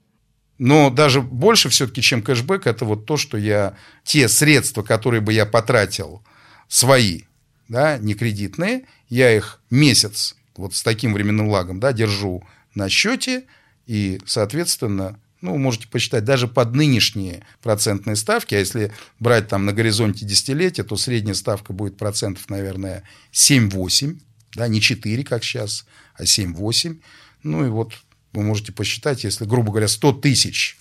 Но 0.58 0.90
даже 0.90 1.22
больше 1.22 1.70
все-таки, 1.70 2.02
чем 2.02 2.22
кэшбэк, 2.22 2.68
это 2.68 2.86
вот 2.86 3.06
то, 3.06 3.18
что 3.18 3.38
я... 3.38 3.76
Те 4.04 4.30
средства, 4.30 4.84
которые 4.84 5.20
бы 5.20 5.34
я 5.34 5.46
потратил, 5.46 6.22
свои, 6.68 7.24
да, 7.68 7.98
не 7.98 8.14
кредитные, 8.14 8.84
я 9.10 9.36
их 9.36 9.62
месяц 9.70 10.36
вот 10.58 10.76
с 10.76 10.84
таким 10.84 11.14
временным 11.14 11.50
лагом, 11.50 11.80
да, 11.80 11.94
держу 11.94 12.44
на 12.74 12.90
счете, 12.90 13.46
и, 13.86 14.20
соответственно, 14.26 15.20
ну, 15.42 15.58
можете 15.58 15.88
посчитать, 15.88 16.24
даже 16.24 16.48
под 16.48 16.74
нынешние 16.74 17.46
процентные 17.62 18.16
ставки, 18.16 18.56
а 18.56 18.60
если 18.60 18.92
брать 19.20 19.48
там 19.48 19.66
на 19.66 19.74
горизонте 19.74 20.26
десятилетия, 20.26 20.84
то 20.84 20.98
средняя 20.98 21.36
ставка 21.36 21.72
будет 21.72 21.98
процентов, 21.98 22.50
наверное, 22.50 23.04
7-8, 23.32 24.20
да, 24.56 24.68
не 24.68 24.82
4, 24.82 25.24
как 25.24 25.44
сейчас, 25.44 25.86
а 26.16 26.24
7-8. 26.24 27.00
Ну, 27.44 27.66
и 27.66 27.70
вот 27.70 27.94
вы 28.34 28.44
можете 28.44 28.72
посчитать, 28.72 29.24
если, 29.24 29.46
грубо 29.46 29.72
говоря, 29.72 29.88
100 29.88 30.14
тысяч 30.14 30.78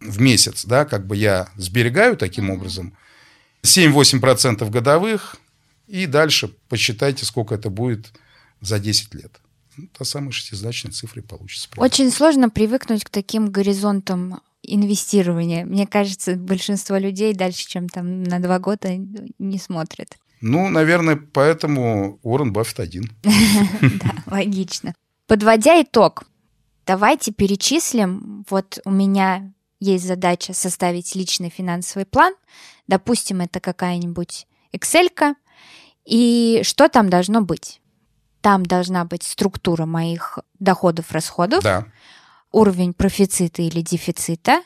в 0.00 0.20
месяц, 0.20 0.64
да, 0.64 0.84
как 0.86 1.06
бы 1.06 1.16
я 1.16 1.50
сберегаю 1.56 2.16
таким 2.16 2.50
образом, 2.50 2.96
7-8% 3.62 4.68
годовых, 4.70 5.36
и 5.86 6.06
дальше 6.06 6.48
посчитайте, 6.68 7.26
сколько 7.26 7.54
это 7.54 7.68
будет 7.68 8.12
за 8.60 8.78
10 8.78 9.14
лет. 9.14 9.40
Ну, 9.76 9.88
та 9.96 10.04
самая 10.04 10.32
шестизначная 10.32 10.92
цифра 10.92 11.22
и 11.22 11.24
получится. 11.24 11.68
Очень 11.76 12.10
сложно 12.10 12.50
привыкнуть 12.50 13.04
к 13.04 13.10
таким 13.10 13.50
горизонтам 13.50 14.40
инвестирования. 14.62 15.64
Мне 15.64 15.86
кажется, 15.86 16.36
большинство 16.36 16.96
людей 16.96 17.34
дальше, 17.34 17.66
чем 17.66 17.88
там 17.88 18.22
на 18.24 18.40
два 18.40 18.58
года, 18.58 18.90
не 19.38 19.58
смотрят. 19.58 20.16
Ну, 20.40 20.68
наверное, 20.68 21.16
поэтому 21.16 22.18
Уоррен 22.22 22.52
Баффет 22.52 22.80
один. 22.80 23.10
Да, 23.82 24.14
логично. 24.26 24.94
Подводя 25.26 25.80
итог, 25.82 26.24
давайте 26.86 27.32
перечислим. 27.32 28.44
Вот 28.48 28.80
у 28.84 28.90
меня 28.90 29.52
есть 29.80 30.06
задача 30.06 30.52
составить 30.52 31.14
личный 31.14 31.50
финансовый 31.50 32.04
план. 32.04 32.34
Допустим, 32.86 33.40
это 33.40 33.60
какая-нибудь 33.60 34.46
Excel, 34.72 35.34
и 36.04 36.60
что 36.64 36.88
там 36.88 37.08
должно 37.08 37.42
быть? 37.42 37.79
Там 38.40 38.64
должна 38.64 39.04
быть 39.04 39.22
структура 39.22 39.86
моих 39.86 40.38
доходов-расходов, 40.58 41.62
Да. 41.62 41.86
уровень 42.52 42.94
профицита 42.94 43.62
или 43.62 43.80
дефицита, 43.82 44.62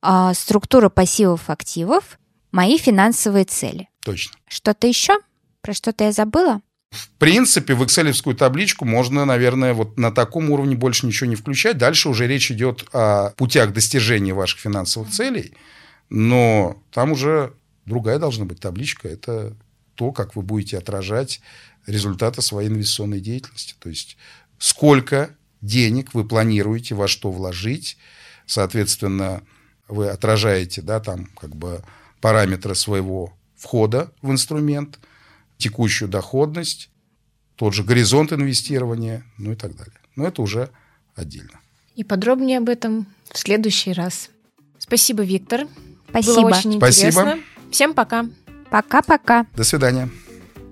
а, 0.00 0.34
структура 0.34 0.88
пассивов-активов, 0.88 2.18
мои 2.50 2.78
финансовые 2.78 3.44
цели. 3.44 3.88
Точно. 4.04 4.36
Что-то 4.48 4.86
еще? 4.86 5.18
Про 5.60 5.72
что-то 5.72 6.04
я 6.04 6.12
забыла? 6.12 6.60
В 6.90 7.08
принципе, 7.18 7.74
в 7.74 7.84
экселевскую 7.84 8.36
табличку 8.36 8.84
можно, 8.84 9.24
наверное, 9.24 9.72
вот 9.72 9.96
на 9.96 10.10
таком 10.10 10.50
уровне 10.50 10.76
больше 10.76 11.06
ничего 11.06 11.30
не 11.30 11.36
включать. 11.36 11.78
Дальше 11.78 12.08
уже 12.10 12.26
речь 12.26 12.50
идет 12.50 12.84
о 12.92 13.30
путях 13.30 13.72
достижения 13.72 14.34
ваших 14.34 14.60
финансовых 14.60 15.08
целей, 15.10 15.54
но 16.10 16.76
там 16.90 17.12
уже 17.12 17.54
другая 17.86 18.18
должна 18.18 18.44
быть 18.44 18.60
табличка. 18.60 19.08
Это 19.08 19.56
то, 19.94 20.12
как 20.12 20.36
вы 20.36 20.42
будете 20.42 20.78
отражать 20.78 21.40
результаты 21.86 22.42
своей 22.42 22.68
инвестиционной 22.68 23.20
деятельности. 23.20 23.74
То 23.78 23.88
есть 23.88 24.16
сколько 24.58 25.36
денег 25.60 26.14
вы 26.14 26.26
планируете 26.26 26.94
во 26.94 27.08
что 27.08 27.30
вложить, 27.30 27.96
соответственно, 28.46 29.42
вы 29.88 30.08
отражаете, 30.08 30.82
да, 30.82 31.00
там 31.00 31.26
как 31.38 31.54
бы 31.54 31.82
параметры 32.20 32.74
своего 32.74 33.32
входа 33.56 34.12
в 34.22 34.30
инструмент, 34.30 34.98
текущую 35.58 36.08
доходность, 36.08 36.90
тот 37.56 37.74
же 37.74 37.84
горизонт 37.84 38.32
инвестирования, 38.32 39.24
ну 39.38 39.52
и 39.52 39.56
так 39.56 39.76
далее. 39.76 39.94
Но 40.16 40.26
это 40.26 40.42
уже 40.42 40.70
отдельно. 41.14 41.60
И 41.94 42.04
подробнее 42.04 42.58
об 42.58 42.68
этом 42.68 43.06
в 43.30 43.38
следующий 43.38 43.92
раз. 43.92 44.30
Спасибо, 44.78 45.22
Виктор. 45.22 45.66
Спасибо. 46.08 46.34
Было 46.34 46.46
очень 46.46 46.72
Спасибо. 46.78 47.08
интересно. 47.08 47.38
Всем 47.70 47.94
пока. 47.94 48.26
Пока-пока. 48.72 49.44
До 49.54 49.64
свидания. 49.64 50.08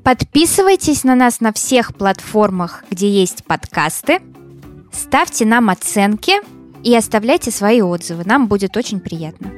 Подписывайтесь 0.02 1.04
на 1.04 1.14
нас 1.14 1.40
на 1.40 1.52
всех 1.52 1.94
платформах, 1.94 2.82
где 2.90 3.10
есть 3.10 3.44
подкасты. 3.44 4.20
Ставьте 4.90 5.44
нам 5.44 5.68
оценки 5.68 6.32
и 6.82 6.96
оставляйте 6.96 7.50
свои 7.50 7.82
отзывы. 7.82 8.24
Нам 8.24 8.48
будет 8.48 8.78
очень 8.78 9.00
приятно. 9.00 9.52